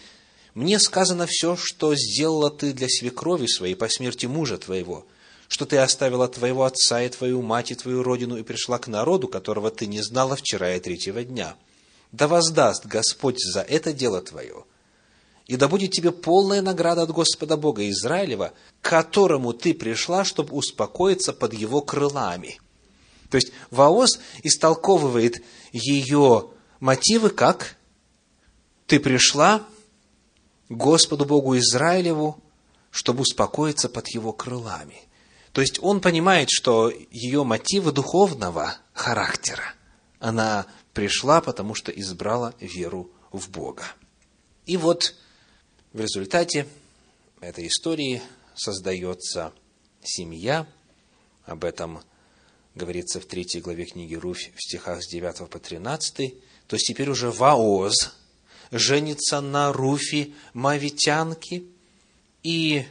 «Мне 0.53 0.79
сказано 0.79 1.27
все, 1.27 1.55
что 1.55 1.95
сделала 1.95 2.49
ты 2.49 2.73
для 2.73 2.87
свекрови 2.87 3.47
своей 3.47 3.75
по 3.75 3.89
смерти 3.89 4.25
мужа 4.25 4.57
твоего, 4.57 5.05
что 5.47 5.65
ты 5.65 5.77
оставила 5.77 6.27
твоего 6.27 6.65
отца 6.65 7.01
и 7.01 7.09
твою 7.09 7.41
мать 7.41 7.71
и 7.71 7.75
твою 7.75 8.03
родину 8.03 8.37
и 8.37 8.43
пришла 8.43 8.79
к 8.79 8.87
народу, 8.87 9.27
которого 9.27 9.71
ты 9.71 9.85
не 9.85 10.01
знала 10.01 10.35
вчера 10.35 10.75
и 10.75 10.79
третьего 10.79 11.23
дня. 11.23 11.55
Да 12.11 12.27
воздаст 12.27 12.85
Господь 12.85 13.39
за 13.39 13.61
это 13.61 13.93
дело 13.93 14.21
твое, 14.21 14.65
и 15.45 15.55
да 15.55 15.67
будет 15.67 15.91
тебе 15.91 16.11
полная 16.11 16.61
награда 16.61 17.03
от 17.03 17.11
Господа 17.11 17.55
Бога 17.57 17.89
Израилева, 17.89 18.53
к 18.81 18.89
которому 18.89 19.53
ты 19.53 19.73
пришла, 19.73 20.23
чтобы 20.25 20.55
успокоиться 20.55 21.33
под 21.33 21.53
его 21.53 21.81
крылами». 21.81 22.59
То 23.29 23.35
есть 23.35 23.51
Ваос 23.71 24.19
истолковывает 24.43 25.43
ее 25.71 26.49
мотивы 26.79 27.29
как 27.29 27.75
«ты 28.85 28.99
пришла 28.99 29.63
Господу 30.69 31.25
Богу 31.25 31.57
Израилеву, 31.57 32.41
чтобы 32.89 33.21
успокоиться 33.21 33.89
под 33.89 34.07
его 34.09 34.31
крылами». 34.31 35.01
То 35.51 35.61
есть 35.61 35.79
он 35.81 36.01
понимает, 36.01 36.49
что 36.51 36.91
ее 37.09 37.43
мотивы 37.43 37.91
духовного 37.91 38.77
характера. 38.93 39.73
Она 40.19 40.67
пришла, 40.97 41.41
потому 41.41 41.75
что 41.75 41.91
избрала 41.91 42.55
веру 42.59 43.11
в 43.31 43.51
Бога. 43.51 43.83
И 44.65 44.77
вот 44.77 45.13
в 45.93 46.01
результате 46.01 46.67
этой 47.39 47.67
истории 47.67 48.19
создается 48.55 49.53
семья. 50.01 50.65
Об 51.45 51.65
этом 51.65 51.99
говорится 52.73 53.21
в 53.21 53.25
третьей 53.25 53.61
главе 53.61 53.85
книги 53.85 54.15
Руфь 54.15 54.49
в 54.55 54.59
стихах 54.59 55.03
с 55.03 55.07
9 55.07 55.47
по 55.47 55.59
13. 55.59 56.33
То 56.65 56.75
есть 56.75 56.87
теперь 56.87 57.11
уже 57.11 57.29
Ваоз 57.29 58.15
женится 58.71 59.39
на 59.39 59.71
Руфи 59.71 60.33
Мавитянке. 60.53 61.61
И 62.41 62.85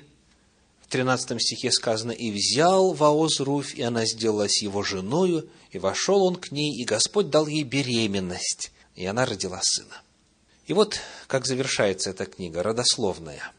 в 0.80 0.86
13 0.90 1.42
стихе 1.42 1.72
сказано, 1.72 2.12
«И 2.12 2.30
взял 2.30 2.92
Ваоз 2.92 3.40
Руфь, 3.40 3.74
и 3.74 3.82
она 3.82 4.06
сделалась 4.06 4.62
его 4.62 4.84
женою, 4.84 5.50
и 5.76 5.78
вошел 5.78 6.24
он 6.24 6.36
к 6.36 6.50
ней, 6.52 6.74
и 6.74 6.84
Господь 6.84 7.28
дал 7.28 7.46
ей 7.46 7.62
беременность, 7.62 8.72
и 8.94 9.04
она 9.04 9.26
родила 9.26 9.60
сына». 9.62 10.02
И 10.66 10.72
вот 10.72 10.98
как 11.28 11.46
завершается 11.46 12.10
эта 12.10 12.26
книга, 12.26 12.62
родословная. 12.62 13.52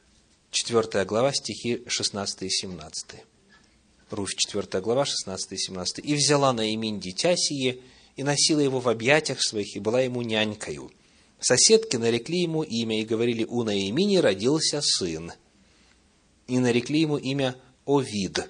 Четвертая 0.51 1.05
глава, 1.05 1.31
стихи 1.31 1.83
16 1.87 2.41
и 2.41 2.49
17. 2.49 3.05
Руфь, 4.09 4.35
4 4.35 4.81
глава, 4.81 5.05
16 5.05 5.51
и 5.51 5.57
17. 5.57 5.99
«И 6.03 6.15
взяла 6.15 6.53
на 6.53 6.69
имень 6.73 6.99
дитя 6.99 7.35
сие, 7.37 7.79
и 8.15 8.23
носила 8.23 8.59
его 8.59 8.79
в 8.79 8.89
объятиях 8.89 9.41
своих, 9.41 9.75
и 9.75 9.79
была 9.79 10.01
ему 10.01 10.23
нянькою. 10.23 10.91
Соседки 11.39 11.97
нарекли 11.97 12.41
ему 12.41 12.63
имя, 12.63 12.99
и 12.99 13.05
говорили, 13.05 13.43
у 13.43 13.63
Наимини 13.63 14.17
родился 14.17 14.81
сын. 14.81 15.33
И 16.47 16.57
нарекли 16.57 17.01
ему 17.01 17.17
имя 17.17 17.55
Овид. 17.85 18.49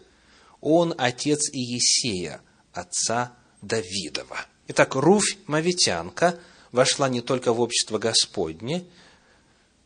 Он 0.61 0.95
отец 0.97 1.49
Иесея, 1.51 2.41
отца 2.71 3.36
Давидова. 3.61 4.45
Итак, 4.67 4.95
Руфь 4.95 5.37
Мавитянка 5.47 6.39
вошла 6.71 7.09
не 7.09 7.21
только 7.21 7.53
в 7.53 7.61
общество 7.61 7.97
Господне, 7.97 8.83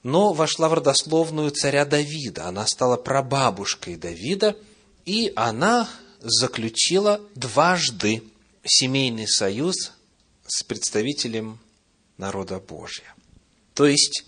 но 0.04 0.34
вошла 0.34 0.70
в 0.70 0.74
родословную 0.74 1.52
царя 1.52 1.86
Давида. 1.86 2.48
Она 2.48 2.66
стала 2.68 2.98
прабабушкой 2.98 3.96
Давида– 3.96 4.56
и 5.06 5.34
она 5.36 5.90
заключила 6.20 7.22
дважды 7.36 8.24
семейный 8.64 9.28
союз 9.28 9.94
с 10.46 10.64
представителем 10.64 11.60
народа 12.18 12.60
Божия. 12.60 13.14
То 13.74 13.86
есть, 13.88 14.26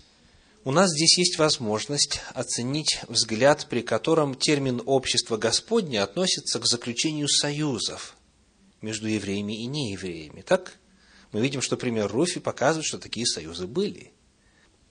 у 0.64 0.72
нас 0.72 0.90
здесь 0.90 1.18
есть 1.18 1.38
возможность 1.38 2.20
оценить 2.32 3.00
взгляд, 3.08 3.66
при 3.68 3.82
котором 3.82 4.34
термин 4.34 4.82
«общество 4.86 5.36
Господне» 5.36 6.02
относится 6.02 6.58
к 6.58 6.66
заключению 6.66 7.28
союзов 7.28 8.13
между 8.84 9.08
евреями 9.08 9.54
и 9.54 9.66
неевреями. 9.66 10.42
Так? 10.42 10.76
Мы 11.32 11.40
видим, 11.40 11.62
что 11.62 11.76
пример 11.76 12.06
Руфи 12.06 12.38
показывает, 12.38 12.86
что 12.86 12.98
такие 12.98 13.26
союзы 13.26 13.66
были. 13.66 14.12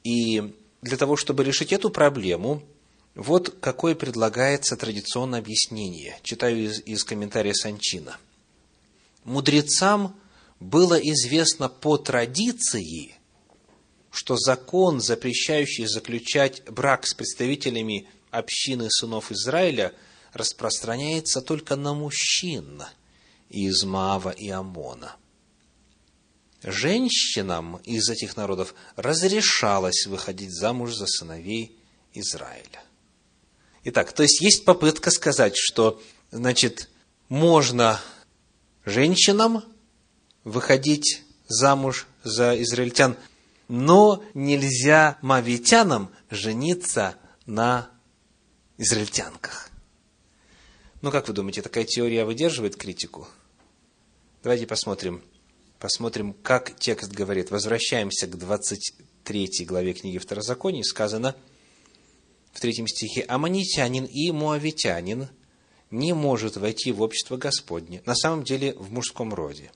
И 0.04 0.54
для 0.82 0.98
того, 0.98 1.16
чтобы 1.16 1.44
решить 1.44 1.72
эту 1.72 1.90
проблему, 1.90 2.64
вот 3.16 3.56
какое 3.62 3.96
предлагается 3.96 4.76
традиционное 4.76 5.40
объяснение. 5.40 6.20
Читаю 6.24 6.66
из, 6.66 6.82
из 6.82 7.04
комментария 7.04 7.54
Санчина. 7.54 8.18
Мудрецам 9.24 10.20
было 10.60 10.96
известно 10.96 11.70
по 11.70 11.98
традиции, 11.98 13.16
что 14.12 14.36
закон, 14.36 15.00
запрещающий 15.00 15.86
заключать 15.86 16.64
брак 16.66 17.06
с 17.06 17.14
представителями 17.14 18.10
общины 18.32 18.90
сынов 18.90 19.32
Израиля, 19.32 19.94
распространяется 20.34 21.42
только 21.42 21.76
на 21.76 21.94
мужчин 21.94 22.84
из 23.54 23.84
Маава 23.84 24.32
и 24.32 24.50
Амона. 24.50 25.16
Женщинам 26.64 27.78
из 27.84 28.10
этих 28.10 28.36
народов 28.36 28.74
разрешалось 28.96 30.08
выходить 30.08 30.52
замуж 30.52 30.96
за 30.96 31.06
сыновей 31.06 31.78
Израиля. 32.14 32.84
Итак, 33.84 34.14
то 34.14 34.24
есть 34.24 34.42
есть 34.42 34.66
попытка 34.66 35.12
сказать, 35.12 35.54
что, 35.56 36.02
значит, 36.32 36.90
можно 37.30 38.02
женщинам 38.86 39.64
выходить 40.44 41.22
замуж 41.48 42.08
за 42.24 42.62
израильтян, 42.64 43.18
но 43.68 44.24
нельзя 44.34 45.18
мавитянам 45.22 46.12
жениться 46.32 47.16
на 47.46 47.90
израильтянках. 48.78 49.70
Ну, 51.02 51.12
как 51.12 51.28
вы 51.28 51.34
думаете, 51.34 51.62
такая 51.62 51.84
теория 51.84 52.24
выдерживает 52.24 52.78
критику? 52.78 53.28
Давайте 54.44 54.68
посмотрим. 54.68 55.24
Посмотрим, 55.80 56.34
как 56.34 56.78
текст 56.78 57.12
говорит. 57.12 57.50
Возвращаемся 57.50 58.28
к 58.28 58.38
23 58.38 59.66
главе 59.66 59.94
книги 59.94 60.20
Второзакония. 60.20 60.84
Сказано– 60.84 61.36
в 62.54 62.60
третьем 62.60 62.88
стихе, 62.88 63.26
аманитянин 63.28 64.06
и 64.06 64.32
муавитянин 64.32 65.28
не 65.90 66.14
может 66.14 66.56
войти 66.56 66.92
в 66.92 67.02
общество 67.02 67.36
Господне, 67.36 68.02
на 68.06 68.16
самом 68.16 68.44
деле 68.44 68.74
в 68.76 68.92
мужском 68.92 69.34
роде. 69.34 69.72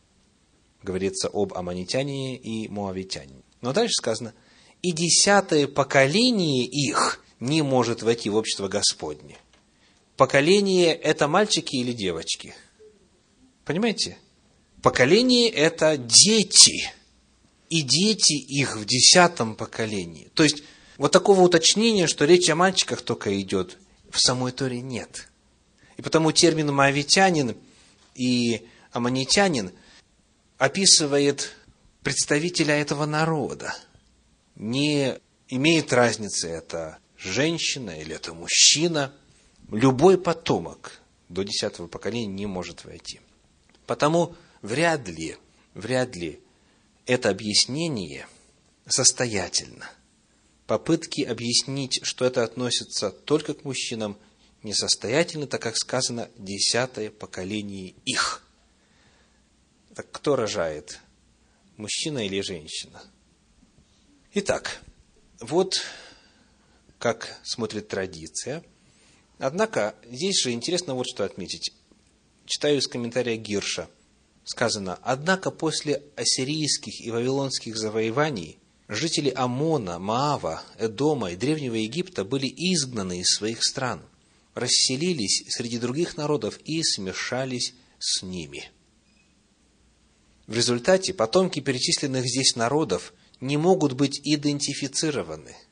Говорится 0.83 1.27
об 1.27 1.53
аманитянине 1.55 2.37
и 2.37 2.67
муавитянине. 2.69 3.41
Но 3.61 3.73
дальше 3.73 3.93
сказано, 3.97 4.33
и 4.83 4.91
десятое 4.91 5.67
поколение 5.67 6.65
их 6.65 7.23
не 7.39 7.63
может 7.63 8.03
войти 8.03 8.29
в 8.29 8.35
общество 8.35 8.67
Господне. 8.67 9.37
Поколение– 10.15 10.93
это 10.95 11.27
мальчики 11.27 11.75
или 11.77 11.93
девочки? 11.93 12.53
Понимаете? 13.65 14.17
Поколение– 14.81 15.49
это 15.51 15.97
дети. 15.97 16.91
И 17.69 17.81
дети 17.81 18.33
их 18.33 18.77
в 18.77 18.85
десятом 18.85 19.55
поколении. 19.55 20.29
То 20.33 20.43
есть, 20.43 20.63
вот 20.97 21.11
такого 21.11 21.41
уточнения, 21.41 22.07
что 22.07 22.25
речь 22.25 22.49
о 22.49 22.55
мальчиках 22.55 23.01
только 23.01 23.39
идет, 23.41 23.77
в 24.09 24.19
самой 24.19 24.51
Торе 24.51 24.81
нет. 24.81 25.29
И 25.97 26.01
потому 26.01 26.31
термин 26.31 26.73
«моавитянин» 26.73 27.57
и 28.15 28.65
«аманитянин» 28.91 29.71
описывает 30.57 31.51
представителя 32.03 32.75
этого 32.75 33.05
народа. 33.05 33.75
Не 34.55 35.19
имеет 35.49 35.91
разницы, 35.91 36.47
это 36.47 36.99
женщина 37.17 37.99
или 37.99 38.15
это 38.15 38.33
мужчина. 38.33 39.13
Любой 39.71 40.17
потомок 40.17 40.99
до 41.29 41.43
десятого 41.43 41.87
поколения 41.87 42.27
не 42.27 42.45
может 42.45 42.85
войти. 42.85 43.19
Потому 43.85 44.35
вряд 44.61 45.07
ли, 45.07 45.37
вряд 45.73 46.15
ли 46.15 46.39
это 47.05 47.29
объяснение 47.29 48.27
состоятельно. 48.87 49.89
Попытки 50.65 51.21
объяснить, 51.21 51.99
что 52.03 52.25
это 52.25 52.43
относится 52.43 53.11
только 53.11 53.53
к 53.53 53.63
мужчинам, 53.63 54.17
несостоятельны, 54.63 55.47
так 55.47 55.61
как 55.61 55.77
сказано 55.77 56.29
«десятое 56.37 57.09
поколение 57.09 57.93
их». 58.05 58.43
Так 59.95 60.11
кто 60.11 60.35
рожает? 60.35 60.99
Мужчина 61.77 62.25
или 62.25 62.41
женщина? 62.41 63.01
Итак, 64.33 64.81
вот 65.39 65.81
как 66.99 67.39
смотрит 67.43 67.87
традиция. 67.87 68.63
Однако, 69.39 69.95
здесь 70.05 70.41
же 70.41 70.51
интересно 70.51 70.95
вот 70.95 71.07
что 71.07 71.23
отметить. 71.23 71.71
Читаю 72.45 72.79
из 72.79 72.87
комментария 72.87 73.37
Гирша. 73.37 73.89
Сказано, 74.47 74.97
«Однако 75.03 75.51
после 75.51 76.03
ассирийских 76.15 77.01
и 77.01 77.11
вавилонских 77.11 77.75
завоеваний 77.75 78.59
жители 78.87 79.29
Амона, 79.29 79.99
Маава, 79.99 80.63
Эдома 80.79 81.31
и 81.31 81.35
Древнего 81.35 81.75
Египта 81.75 82.23
были 82.23 82.47
изгнаны 82.47 83.19
из 83.19 83.27
своих 83.27 83.61
стран, 83.61 84.01
расселились 84.53 85.43
среди 85.49 85.79
других 85.79 86.15
народов 86.15 86.59
и 86.63 86.81
смешались 86.81 87.73
с 87.99 88.23
ними». 88.23 88.71
В 90.47 90.55
результате 90.55 91.13
потомки 91.13 91.59
перечисленных 91.59 92.25
здесь 92.25 92.55
народов 92.55 93.13
не 93.41 93.57
могут 93.57 93.93
быть 93.93 94.21
идентифицированы– 94.23 95.57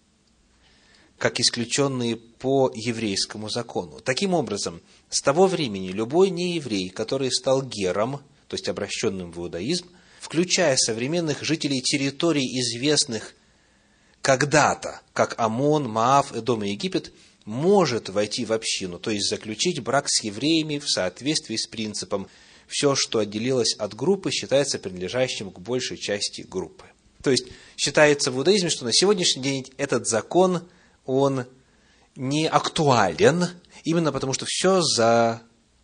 как 1.17 1.39
исключенные 1.39 2.17
по 2.17 2.69
еврейскому 2.75 3.47
закону. 3.47 4.01
Таким 4.01 4.33
образом, 4.33 4.81
с 5.09 5.21
того 5.21 5.47
времени 5.47 5.87
любой 5.87 6.29
нееврей, 6.29 6.89
который 6.89 7.31
стал 7.31 7.63
гером, 7.63 8.19
то 8.47 8.55
есть 8.55 8.67
обращенным 8.67 9.31
в 9.31 9.39
иудаизм, 9.39 9.89
включая 10.19 10.75
современных 10.77 11.43
жителей 11.43 11.81
территорий, 11.81 12.59
известных 12.59 13.33
когда-то, 14.21 15.01
как 15.13 15.35
Амон, 15.37 15.87
Маав, 15.87 16.33
Эдом 16.33 16.63
и 16.63 16.69
Египет, 16.69 17.13
может 17.45 18.09
войти 18.09 18.43
в 18.43 18.51
общину, 18.51 18.97
то 18.97 19.11
есть 19.11 19.29
заключить 19.29 19.79
брак 19.81 20.05
с 20.09 20.23
евреями 20.23 20.79
в 20.79 20.89
соответствии 20.89 21.55
с 21.55 21.67
принципом 21.67 22.27
«все, 22.67 22.95
что 22.95 23.19
отделилось 23.19 23.75
от 23.75 23.93
группы, 23.93 24.31
считается 24.31 24.79
принадлежащим 24.79 25.51
к 25.51 25.59
большей 25.59 25.97
части 25.97 26.41
группы». 26.41 26.85
То 27.21 27.29
есть, 27.29 27.45
считается 27.77 28.31
в 28.31 28.37
иудаизме, 28.37 28.69
что 28.69 28.85
на 28.85 28.93
сегодняшний 28.93 29.43
день 29.43 29.65
этот 29.77 30.07
закон 30.07 30.67
он 31.05 31.45
не 32.15 32.47
актуален, 32.47 33.49
именно 33.83 34.11
потому 34.11 34.33
что 34.33 34.45
все 34.47 34.81
за 34.81 35.41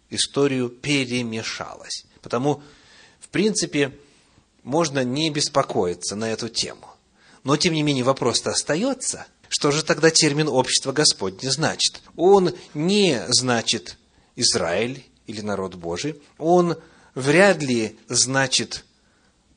историю 0.10 0.70
перемешалось. 0.70 2.06
Потому, 2.22 2.62
в 3.20 3.30
принципе, 3.30 3.98
можно 4.64 5.04
не 5.04 5.30
беспокоиться 5.30 6.16
на 6.16 6.32
эту 6.32 6.50
тему. 6.50 6.88
Но, 7.44 7.58
тем 7.58 7.74
не 7.74 7.84
менее, 7.84 8.04
вопрос-то 8.04 8.52
остается. 8.52 9.26
Что 9.50 9.72
же 9.72 9.84
тогда 9.84 10.12
термин 10.12 10.48
«общество 10.48 10.92
Господне» 10.92 11.52
значит? 11.52 12.02
Он 12.16 12.54
не 12.74 13.24
значит 13.30 13.98
Израиль 14.36 15.04
или 15.28 15.42
народ 15.42 15.76
Божий. 15.76 16.22
Он 16.38 16.78
вряд 17.16 17.62
ли 17.62 17.98
значит 18.08 18.86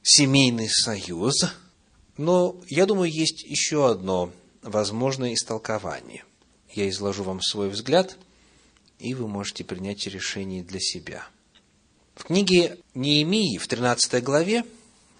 семейный 0.02 0.68
союз. 0.68 1.44
Но, 2.16 2.56
я 2.68 2.86
думаю, 2.86 3.10
есть 3.10 3.42
еще 3.42 3.88
одно 3.88 4.32
возможное 4.62 5.34
истолкование. 5.34 6.24
Я 6.72 6.88
изложу 6.88 7.22
вам 7.22 7.40
свой 7.40 7.68
взгляд, 7.68 8.16
и 8.98 9.14
вы 9.14 9.28
можете 9.28 9.62
принять 9.62 10.06
решение 10.06 10.62
для 10.62 10.80
себя. 10.80 11.26
В 12.14 12.24
книге 12.24 12.78
Неемии, 12.94 13.58
в 13.58 13.66
13 13.66 14.22
главе, 14.22 14.64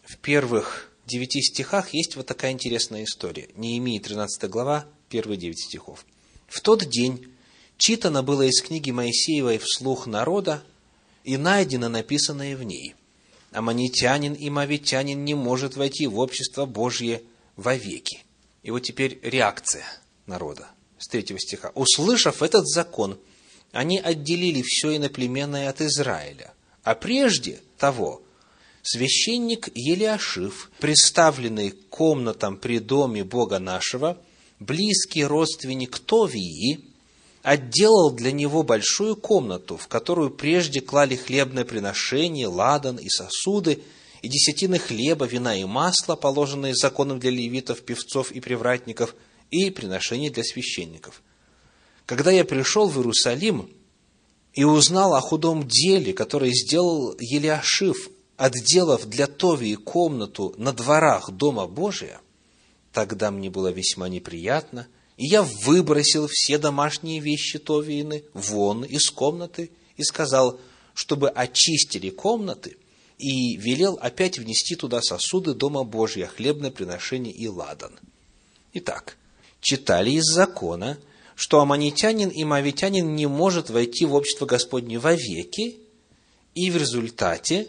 в 0.05 0.17
первых 0.19 0.93
девяти 1.07 1.43
стихах 1.43 1.93
есть 1.93 2.17
вот 2.17 2.27
такая 2.27 2.53
интересная 2.53 3.05
история. 3.05 3.49
Неемии, 3.57 3.99
13 3.99 4.49
глава, 4.49 4.87
первые 5.09 5.37
девять 5.37 5.61
стихов. 5.61 6.07
«В 6.47 6.61
тот 6.61 6.89
день 6.89 7.33
читано 7.79 8.23
было 8.23 8.43
из 8.43 8.63
книги 8.63 8.91
Моисеевой 8.91 9.59
вслух 9.59 10.07
народа, 10.07 10.63
и 11.25 11.37
найдено 11.37 11.89
написанное 11.89 12.57
в 12.57 12.63
ней. 12.63 12.95
Аманитянин 13.51 14.35
и 14.35 14.51
мавитянин 14.51 15.25
не 15.25 15.35
может 15.35 15.77
войти 15.77 16.07
в 16.07 16.19
общество 16.19 16.67
Божье 16.67 17.23
вовеки. 17.57 18.23
И 18.63 18.71
вот 18.71 18.81
теперь 18.81 19.19
реакция 19.23 19.85
народа 20.27 20.69
с 20.99 21.09
третьего 21.09 21.39
стиха. 21.39 21.73
«Услышав 21.75 22.43
этот 22.43 22.69
закон, 22.69 23.19
они 23.73 23.99
отделили 23.99 24.63
все 24.63 24.97
иноплеменное 24.97 25.69
от 25.69 25.81
Израиля. 25.81 26.53
А 26.85 26.95
прежде 26.95 27.61
того, 27.79 28.23
священник 28.83 29.71
Елиашив, 29.75 30.71
представленный 30.79 31.71
комнатам 31.89 32.59
при 32.59 32.79
доме 32.79 33.25
Бога 33.25 33.59
нашего, 33.59 34.19
близкий 34.61 35.25
родственник 35.25 35.99
Товии, 35.99 36.85
отделал 37.43 38.11
для 38.11 38.33
него 38.33 38.63
большую 38.63 39.17
комнату, 39.17 39.79
в 39.79 39.89
которую 39.89 40.31
прежде 40.31 40.81
клали 40.81 41.17
хлебное 41.17 41.65
приношение, 41.65 42.47
ладан 42.47 42.97
и 42.97 43.09
сосуды, 43.09 43.83
и 44.21 44.29
десятины 44.29 44.79
хлеба, 44.79 45.27
вина 45.27 45.57
и 45.57 45.65
масла, 45.65 46.17
положенные 46.17 46.75
законом 46.75 47.19
для 47.19 47.31
левитов, 47.31 47.83
певцов 47.83 48.31
и 48.31 48.41
привратников, 48.41 49.15
и 49.51 49.71
приношения 49.71 50.31
для 50.31 50.43
священников. 50.43 51.23
Когда 52.07 52.31
я 52.31 52.45
пришел 52.45 52.89
в 52.89 52.99
Иерусалим 52.99 53.71
и 54.55 54.65
узнал 54.65 55.15
о 55.15 55.21
худом 55.21 55.67
деле, 55.67 56.13
которое 56.13 56.53
сделал 56.53 57.15
Елиашив, 57.19 58.11
отделав 58.37 59.07
для 59.07 59.27
Товии 59.27 59.75
комнату 59.75 60.55
на 60.57 60.73
дворах 60.73 61.31
Дома 61.31 61.67
Божия, 61.67 62.21
тогда 62.93 63.31
мне 63.31 63.51
было 63.51 63.69
весьма 63.69 64.09
неприятно, 64.09 64.87
и 65.17 65.27
я 65.27 65.43
выбросил 65.43 66.29
все 66.29 66.59
домашние 66.59 67.21
вещи 67.21 67.59
Товиины 67.59 68.25
вон 68.33 68.85
из 68.85 69.11
комнаты 69.11 69.71
и 69.97 70.03
сказал, 70.03 70.59
чтобы 70.95 71.31
очистили 71.31 72.11
комнаты– 72.11 72.77
и 73.19 73.57
велел 73.57 73.99
опять 74.01 74.39
внести 74.39 74.75
туда 74.75 75.01
сосуды 75.01 75.55
Дома 75.55 75.85
Божья, 75.85 76.27
хлебное 76.27 76.71
приношение 76.71 77.33
и 77.33 77.49
ладан. 77.49 77.99
Итак, 78.73 79.17
читали 79.61 80.11
из 80.11 80.25
закона, 80.25 80.99
что 81.35 81.61
аманитянин 81.61 82.29
и 82.29 82.45
мавитянин 82.45 83.15
не 83.15 83.27
может 83.27 83.71
войти 83.71 84.07
в 84.07 84.15
общество 84.15 84.47
Господне 84.47 84.99
вовеки, 84.99 85.79
и 86.55 86.71
в 86.71 86.77
результате 86.77 87.69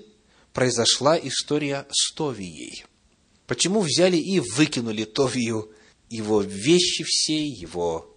произошла 0.53 1.17
история 1.17 1.85
с 1.91 2.13
Товией. 2.13 2.85
Почему 3.47 3.81
взяли 3.81 4.17
и 4.17 4.39
выкинули 4.39 5.03
Товию, 5.03 5.71
его 6.09 6.41
вещи 6.41 7.03
все, 7.03 7.47
его 7.47 8.15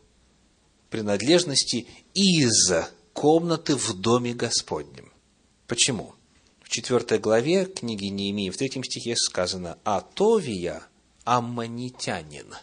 принадлежности 0.91 1.87
из 2.15 2.73
комнаты 3.13 3.77
в 3.77 3.95
доме 3.95 4.35
Господнем? 4.35 5.13
Почему? 5.67 6.15
В 6.63 6.69
четвертой 6.69 7.19
главе 7.19 7.65
книги 7.65 8.07
Неемии 8.07 8.51
в 8.51 8.57
третьем 8.57 8.85
стихе 8.85 9.17
сказано 9.17 9.79
«Атовия 9.85 10.83
аммонитянин». 11.25 12.55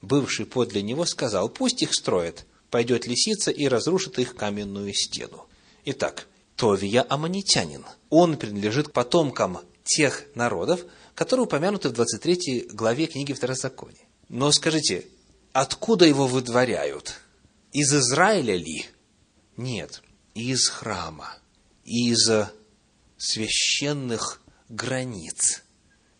Бывший 0.00 0.46
подле 0.46 0.82
него 0.82 1.04
сказал 1.04 1.48
«Пусть 1.48 1.82
их 1.82 1.94
строят, 1.94 2.46
пойдет 2.70 3.06
лисица 3.06 3.50
и 3.50 3.66
разрушит 3.66 4.18
их 4.18 4.34
каменную 4.34 4.92
стену». 4.94 5.46
Итак, 5.84 6.26
Товия 6.56 7.04
аммонитянин. 7.08 7.84
Он 8.10 8.36
принадлежит 8.36 8.88
к 8.88 8.92
потомкам 8.92 9.60
тех 9.84 10.24
народов, 10.34 10.84
которые 11.14 11.46
упомянуты 11.46 11.88
в 11.88 11.92
23 11.92 12.68
главе 12.72 13.06
книги 13.06 13.32
Второзакония. 13.32 14.06
Но 14.28 14.52
скажите, 14.52 15.06
откуда 15.52 16.04
его 16.04 16.26
выдворяют? 16.26 17.20
Из 17.72 17.92
Израиля 17.94 18.56
ли? 18.56 18.86
Нет, 19.56 20.02
из 20.34 20.68
храма, 20.68 21.36
из 21.84 22.30
священных 23.16 24.40
границ 24.68 25.62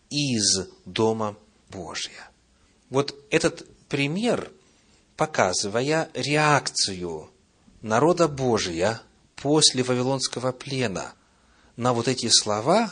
из 0.09 0.67
Дома 0.85 1.37
Божия. 1.69 2.28
Вот 2.89 3.15
этот 3.29 3.67
пример, 3.87 4.51
показывая 5.15 6.09
реакцию 6.13 7.29
народа 7.81 8.27
Божия 8.27 9.01
после 9.35 9.83
Вавилонского 9.83 10.51
плена 10.51 11.13
на 11.75 11.93
вот 11.93 12.07
эти 12.07 12.27
слова 12.29 12.91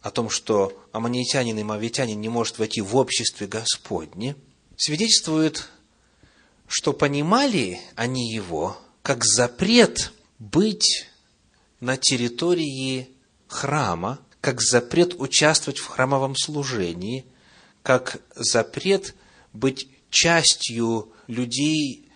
о 0.00 0.10
том, 0.10 0.30
что 0.30 0.78
аммонитянин 0.92 1.58
и 1.58 1.62
мавитянин 1.62 2.20
не 2.20 2.28
может 2.28 2.58
войти 2.58 2.80
в 2.80 2.96
обществе 2.96 3.46
Господне, 3.46 4.36
свидетельствует, 4.76 5.68
что 6.66 6.92
понимали 6.92 7.80
они 7.96 8.32
его 8.32 8.76
как 9.02 9.24
запрет 9.24 10.12
быть 10.38 11.06
на 11.80 11.96
территории 11.96 13.08
храма, 13.46 14.18
как 14.40 14.60
запрет 14.60 15.14
участвовать 15.18 15.78
в 15.78 15.86
храмовом 15.86 16.36
служении, 16.36 17.24
как 17.82 18.20
запрет 18.34 19.14
быть 19.52 19.88
частью 20.10 21.12
людей, 21.26 22.08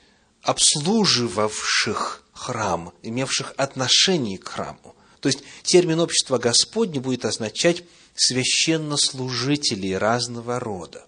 обслуживавших 0.42 2.24
храм, 2.32 2.92
имевших 3.02 3.54
отношение 3.56 4.38
к 4.38 4.48
храму. 4.48 4.94
То 5.20 5.28
есть 5.28 5.44
термин 5.62 6.00
общество 6.00 6.38
Господне 6.38 7.00
будет 7.00 7.24
означать 7.24 7.84
священнослужителей 8.14 9.96
разного 9.96 10.58
рода. 10.58 11.06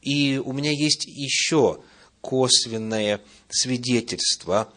И 0.00 0.40
у 0.44 0.52
меня 0.52 0.72
есть 0.72 1.06
еще 1.06 1.80
косвенное 2.20 3.20
свидетельство 3.48 4.72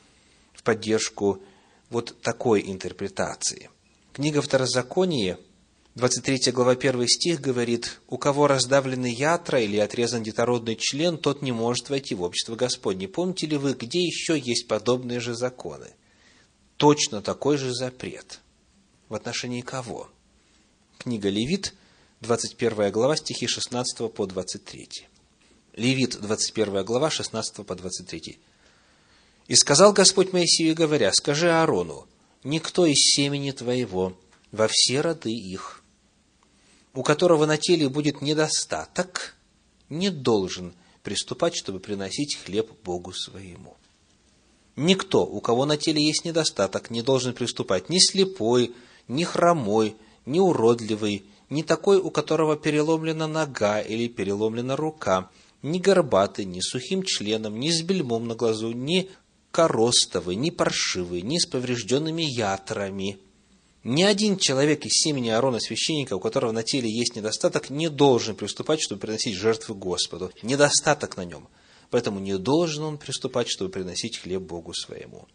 в 0.54 0.64
поддержку 0.64 1.42
вот 1.90 2.22
такой 2.22 2.62
интерпретации. 2.70 3.70
Книга 4.14 4.42
Второзакония, 4.42 5.40
23 5.96 6.52
глава 6.52 6.74
1 6.74 7.08
стих 7.08 7.40
говорит, 7.40 8.02
«У 8.10 8.18
кого 8.18 8.48
раздавлены 8.48 9.06
ятра 9.06 9.62
или 9.62 9.78
отрезан 9.78 10.24
детородный 10.24 10.76
член, 10.76 11.18
тот 11.18 11.42
не 11.42 11.54
может 11.54 11.90
войти 11.90 12.16
в 12.16 12.22
общество 12.22 12.58
Господне». 12.58 13.08
Помните 13.08 13.48
ли 13.48 13.56
вы, 13.56 13.72
где 13.72 14.02
еще 14.02 14.38
есть 14.38 14.68
подобные 14.68 15.22
же 15.22 15.36
законы? 15.36 15.88
Точно 16.76 17.22
такой 17.22 17.56
же 17.58 17.74
запрет. 17.74 18.42
В 19.08 19.16
отношении 19.16 19.62
кого? 19.62 20.10
Книга 20.98 21.30
Левит, 21.30 21.74
21 22.20 22.92
глава, 22.92 23.16
стихи 23.16 23.48
16 23.48 24.12
по 24.12 24.26
23. 24.26 24.90
Левит, 25.78 26.20
21 26.20 26.84
глава, 26.84 27.10
16 27.10 27.66
по 27.66 27.74
23. 27.74 28.38
«И 29.48 29.56
сказал 29.56 29.94
Господь 29.94 30.34
Моисею, 30.34 30.76
говоря, 30.76 31.14
скажи 31.14 31.50
Аарону, 31.50 32.06
никто 32.44 32.86
из 32.86 32.98
семени 32.98 33.52
твоего 33.52 34.18
во 34.52 34.68
все 34.70 35.00
роды 35.00 35.32
их, 35.32 35.84
у 36.96 37.04
которого 37.04 37.46
на 37.46 37.58
теле 37.58 37.90
будет 37.90 38.22
недостаток, 38.22 39.36
не 39.90 40.10
должен 40.10 40.74
приступать, 41.04 41.56
чтобы 41.56 41.80
приносить 41.80 42.38
хлеб 42.44 42.72
Богу 42.84 43.14
своему. 43.14 43.76
Никто, 44.76 45.26
у 45.26 45.40
кого 45.42 45.66
на 45.66 45.78
теле 45.78 46.04
есть 46.04 46.26
недостаток, 46.26 46.90
не 46.90 47.02
должен 47.02 47.34
приступать 47.34 47.90
ни 47.90 48.00
слепой, 48.00 48.74
ни 49.08 49.24
хромой, 49.24 49.96
ни 50.26 50.40
уродливый, 50.40 51.26
ни 51.50 51.62
такой, 51.62 51.98
у 51.98 52.10
которого 52.10 52.58
переломлена 52.58 53.28
нога 53.28 53.80
или 53.80 54.08
переломлена 54.08 54.76
рука, 54.76 55.30
ни 55.62 55.80
горбатый, 55.80 56.46
ни 56.46 56.60
сухим 56.60 57.04
членом, 57.04 57.60
ни 57.60 57.70
с 57.70 57.82
бельмом 57.84 58.28
на 58.28 58.36
глазу, 58.36 58.72
ни 58.72 59.10
коростовый, 59.52 60.36
ни 60.36 60.50
паршивый, 60.50 61.22
ни 61.22 61.38
с 61.38 61.46
поврежденными 61.46 62.24
ятрами. 62.24 63.20
Ни 63.86 64.02
один 64.02 64.38
человек 64.38 64.84
из 64.88 64.94
семени 64.94 65.30
Аарона 65.30 65.60
священника, 65.60 66.16
у 66.16 66.20
которого 66.20 66.52
на 66.52 66.64
теле 66.64 66.90
есть 66.90 67.16
недостаток, 67.16 67.70
не 67.70 67.88
должен 67.88 68.36
приступать, 68.36 68.82
чтобы 68.82 69.00
приносить 69.00 69.36
жертвы 69.36 69.76
Господу. 69.76 70.32
Недостаток 70.42 71.18
на 71.18 71.24
нем. 71.24 71.48
Поэтому 71.92 72.20
не 72.20 72.36
должен 72.40 72.84
он 72.84 72.98
приступать, 72.98 73.48
чтобы 73.48 73.70
приносить 73.70 74.18
хлеб 74.18 74.42
Богу 74.42 74.74
своему. 74.74 75.28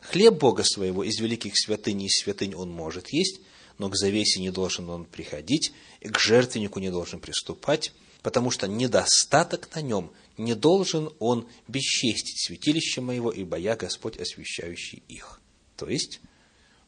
Хлеб 0.00 0.38
Бога 0.38 0.64
своего 0.64 1.04
из 1.04 1.20
великих 1.20 1.52
святынь 1.58 2.00
и 2.00 2.08
святынь 2.08 2.54
он 2.54 2.70
может 2.70 3.12
есть, 3.12 3.42
но 3.76 3.90
к 3.90 3.96
завесе 3.96 4.40
не 4.40 4.50
должен 4.50 4.88
он 4.88 5.04
приходить, 5.04 5.74
и 6.00 6.08
к 6.08 6.18
жертвеннику 6.18 6.80
не 6.80 6.90
должен 6.90 7.20
приступать, 7.20 7.92
потому 8.22 8.50
что 8.50 8.68
недостаток 8.68 9.68
на 9.74 9.82
нем 9.82 10.10
не 10.38 10.54
должен 10.54 11.10
он 11.18 11.46
бесчестить 11.68 12.42
святилище 12.42 13.02
моего, 13.02 13.30
ибо 13.30 13.58
я 13.58 13.76
Господь, 13.76 14.16
освящающий 14.16 15.02
их. 15.08 15.42
То 15.76 15.90
есть, 15.90 16.20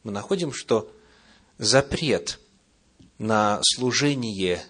мы 0.01 0.11
находим, 0.11 0.51
что 0.51 0.91
запрет 1.61 2.39
на 3.19 3.61
служение 3.61 4.65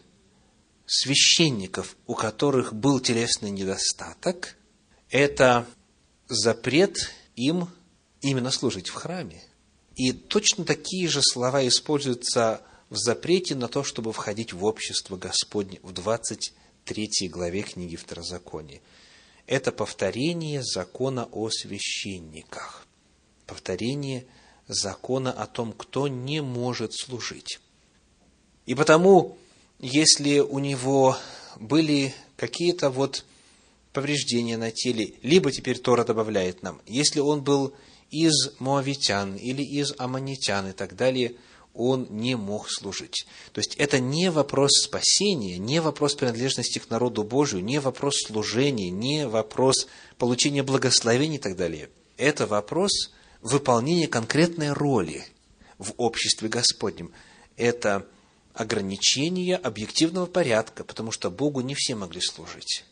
священников, 0.85 1.95
у 2.05 2.15
которых 2.15 2.73
был 2.73 2.99
телесный 2.99 3.49
недостаток, 3.49 4.57
это 5.09 5.65
запрет 6.27 7.13
им 7.37 7.69
именно 8.19 8.51
служить 8.51 8.89
в 8.89 8.93
храме. 8.93 9.41
И 9.95 10.11
точно 10.11 10.65
такие 10.65 11.07
же 11.07 11.21
слова 11.23 11.65
используются 11.65 12.61
в 12.89 12.97
запрете 12.97 13.55
на 13.55 13.69
то, 13.69 13.85
чтобы 13.85 14.11
входить 14.11 14.51
в 14.51 14.65
общество 14.65 15.15
Господне 15.15 15.79
в 15.83 15.93
23 15.93 17.29
главе 17.29 17.61
книги 17.61 17.95
Второзакония. 17.95 18.81
Это 19.47 19.71
повторение 19.71 20.61
закона 20.61 21.29
о 21.31 21.49
священниках. 21.49 22.85
Повторение 23.47 24.25
закона 24.67 25.31
о 25.31 25.47
том, 25.47 25.73
кто 25.73 26.07
не 26.07 26.41
может 26.41 26.93
служить. 26.93 27.59
И 28.65 28.75
потому, 28.75 29.37
если 29.79 30.39
у 30.39 30.59
него 30.59 31.17
были 31.59 32.13
какие-то 32.37 32.89
вот 32.89 33.25
повреждения 33.93 34.57
на 34.57 34.71
теле, 34.71 35.13
либо 35.21 35.51
теперь 35.51 35.79
Тора 35.79 36.03
добавляет 36.03 36.63
нам, 36.63 36.81
если 36.85 37.19
он 37.19 37.41
был 37.41 37.73
из 38.09 38.53
моавитян 38.59 39.35
или 39.35 39.63
из 39.63 39.93
аммонитян 39.97 40.69
и 40.69 40.71
так 40.73 40.95
далее, 40.95 41.35
он 41.73 42.07
не 42.09 42.35
мог 42.35 42.69
служить. 42.69 43.25
То 43.53 43.59
есть 43.59 43.75
это 43.75 43.99
не 43.99 44.29
вопрос 44.29 44.71
спасения, 44.83 45.57
не 45.57 45.79
вопрос 45.79 46.15
принадлежности 46.15 46.79
к 46.79 46.89
народу 46.89 47.23
Божию, 47.23 47.63
не 47.63 47.79
вопрос 47.79 48.15
служения, 48.27 48.89
не 48.89 49.27
вопрос 49.27 49.87
получения 50.17 50.63
благословений 50.63 51.37
и 51.37 51.39
так 51.39 51.55
далее. 51.55 51.89
Это 52.17 52.45
вопрос 52.45 53.11
выполнения 53.41 54.07
конкретной 54.07 54.71
роли 54.71 55.25
в 55.77 55.93
обществе 55.97 56.49
Господнем. 56.49 57.11
Это 57.57 58.07
ограничение 58.53 59.55
объективного 59.55 60.25
порядка, 60.25 60.83
потому 60.83 61.11
что 61.11 61.29
Богу 61.29 61.61
не 61.61 61.75
все 61.75 61.95
могли 61.95 62.21
служить. 62.21 62.85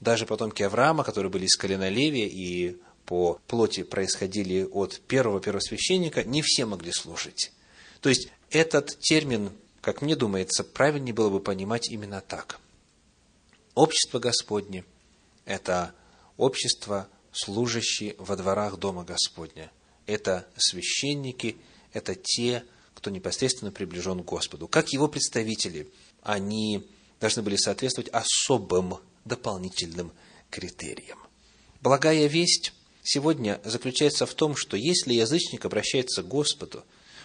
Даже 0.00 0.26
потомки 0.26 0.62
Авраама, 0.62 1.04
которые 1.04 1.30
были 1.30 1.46
из 1.46 1.56
колена 1.56 1.88
Левия 1.88 2.26
и 2.26 2.76
по 3.06 3.40
плоти 3.46 3.82
происходили 3.82 4.64
от 4.64 5.00
первого 5.06 5.40
первосвященника, 5.40 6.24
не 6.24 6.42
все 6.42 6.66
могли 6.66 6.92
служить. 6.92 7.52
То 8.00 8.08
есть 8.08 8.28
этот 8.50 8.98
термин, 8.98 9.50
как 9.80 10.02
мне 10.02 10.16
думается, 10.16 10.64
правильнее 10.64 11.14
было 11.14 11.30
бы 11.30 11.40
понимать 11.40 11.90
именно 11.90 12.20
так. 12.20 12.60
Общество 13.74 14.18
Господне– 14.18 14.84
это 15.44 15.94
общество, 16.36 17.08
служащие 17.32 18.14
во 18.18 18.36
дворах 18.36 18.78
Дома 18.78 19.04
Господня. 19.04 19.70
Это 20.06 20.46
священники, 20.56 21.56
это 21.92 22.14
те, 22.14 22.64
кто 22.94 23.10
непосредственно 23.10 23.70
приближен 23.70 24.22
к 24.22 24.26
Господу. 24.26 24.68
Как 24.68 24.90
его 24.90 25.08
представители, 25.08 25.90
они 26.22 26.86
должны 27.20 27.42
были 27.42 27.56
соответствовать 27.56 28.10
особым 28.12 28.98
дополнительным 29.24 30.12
критериям. 30.50 31.18
Благая 31.80 32.26
весть 32.26 32.72
сегодня 33.02 33.60
заключается 33.64 34.26
в 34.26 34.34
том, 34.34 34.56
что 34.56 34.76
если 34.76 35.14
язычник 35.14 35.64
обращается 35.64 36.22
к 36.22 36.28
Господу, 36.28 36.84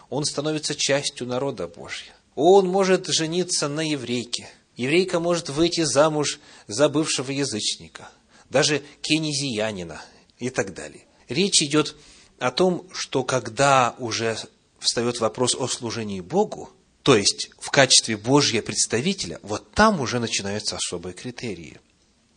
он 0.10 0.26
становится 0.26 0.76
частью 0.76 1.28
народа 1.28 1.68
Божьего. 1.68 2.16
Он 2.36 2.68
может 2.68 3.08
жениться 3.08 3.68
на 3.68 3.82
еврейке. 3.82 4.50
Еврейка 4.76 5.20
может 5.20 5.50
выйти 5.50 5.84
замуж 5.84 6.40
за 6.68 6.88
бывшего 6.90 7.32
язычника, 7.32 8.10
даже 8.50 8.82
кенезиянина 9.02 10.02
и 10.38 10.50
так 10.50 10.74
далее. 10.74 11.04
Речь 11.28 11.62
идет 11.62 11.96
о 12.40 12.52
том, 12.52 12.88
что 12.94 13.24
когда 13.24 13.96
уже 13.98 14.38
встает 14.80 15.20
вопрос 15.20 15.56
о 15.56 15.68
служении 15.68 16.22
Богу, 16.22 16.70
то 17.04 17.16
есть 17.16 17.50
в 17.60 17.72
качестве 17.72 18.18
Божьего 18.18 18.62
представителя, 18.62 19.40
вот 19.42 19.72
там 19.72 20.00
уже 20.02 20.20
начинаются 20.20 20.76
особые 20.76 21.14
критерии– 21.14 21.80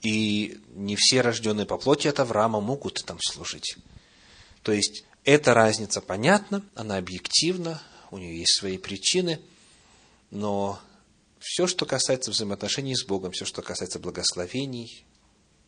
и 0.03 0.61
не 0.75 0.97
все 0.97 1.21
рожденные 1.21 1.65
по 1.65 1.79
плоти 1.79 2.09
от 2.09 2.21
Авраама 2.21 2.61
могут 2.61 3.05
там 3.07 3.19
служить. 3.21 3.77
То 4.63 4.73
есть, 4.73 5.05
эта 5.25 5.55
разница 5.55 6.01
понятна, 6.01 6.63
она 6.75 6.97
объективна, 6.97 7.81
у 8.11 8.19
нее 8.19 8.39
есть 8.39 8.59
свои 8.59 8.79
причины, 8.79 9.41
но 10.31 10.81
все, 11.39 11.67
что 11.67 11.87
касается 11.87 12.33
взаимоотношений 12.33 12.97
с 12.97 13.05
Богом, 13.05 13.33
все, 13.33 13.45
что 13.45 13.63
касается 13.63 14.01
благословений, 14.01 15.05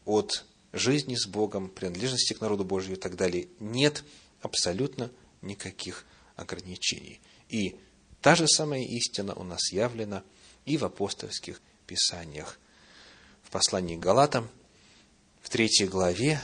от 0.05 0.45
жизни 0.73 1.15
с 1.15 1.27
Богом, 1.27 1.69
принадлежности 1.69 2.35
к 2.35 2.41
народу 2.41 2.65
Божию 2.65 2.97
и 2.97 3.01
так 3.01 3.17
далее, 3.17 3.49
нет 3.61 4.05
абсолютно 4.45 5.11
никаких 5.43 6.05
ограничений. 6.37 7.21
И 7.49 7.77
та 8.21 8.35
же 8.35 8.47
самая 8.47 8.83
истина 8.83 9.35
у 9.35 9.43
нас 9.43 9.73
явлена 9.73 10.23
и 10.65 10.77
в 10.77 10.85
апостольских 10.85 11.61
писаниях 11.87 12.59
послании 13.55 13.95
к 13.95 14.01
Галатам, 14.01 14.51
в 15.41 15.49
третьей 15.49 15.87
главе, 15.87 16.41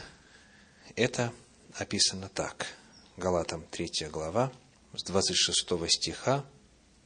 это 0.94 1.32
описано 1.74 2.28
так. 2.32 2.68
Галатам, 3.16 3.66
третья 3.68 4.08
глава, 4.08 4.52
с 4.96 5.02
26 5.02 5.66
стиха 5.88 6.44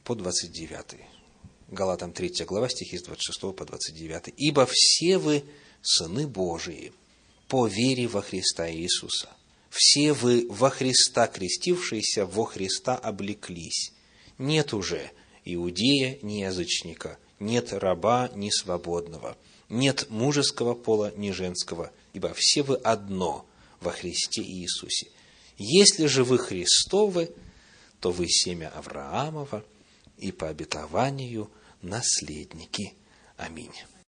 по 0.03 0.13
29. 0.13 0.99
Галатам, 1.69 2.13
третья 2.13 2.45
глава, 2.45 2.69
стихи 2.69 2.99
с 2.99 3.01
26 3.01 3.55
по 3.55 3.65
29. 3.65 4.35
«Ибо 4.37 4.67
все 4.69 5.17
вы 5.17 5.43
сыны 5.81 6.27
Божии 6.27 6.93
по 7.47 7.65
вере 7.65 8.05
во 8.05 8.21
Христа 8.21 8.71
Иисуса. 8.71 9.31
Все 9.69 10.13
вы 10.13 10.47
во 10.49 10.69
Христа 10.69 11.27
крестившиеся, 11.27 12.25
во 12.25 12.45
Христа 12.45 12.95
облеклись. 12.95 13.91
Нет 14.37 14.73
уже 14.73 15.11
иудея, 15.43 16.17
ни 16.21 16.41
язычника, 16.41 17.17
нет 17.39 17.73
раба, 17.73 18.29
ни 18.35 18.49
свободного, 18.49 19.37
нет 19.69 20.09
мужеского 20.09 20.73
пола, 20.73 21.13
ни 21.15 21.31
женского, 21.31 21.91
ибо 22.13 22.33
все 22.33 22.63
вы 22.63 22.75
одно 22.77 23.45
во 23.79 23.91
Христе 23.91 24.41
Иисусе. 24.41 25.07
Если 25.57 26.07
же 26.07 26.23
вы 26.23 26.37
Христовы, 26.37 27.31
то 27.99 28.11
вы 28.11 28.27
семя 28.27 28.69
Авраамова 28.75 29.63
и 30.17 30.31
по 30.31 30.49
обетованию 30.49 31.49
наследники. 31.81 32.93
Аминь. 33.37 33.73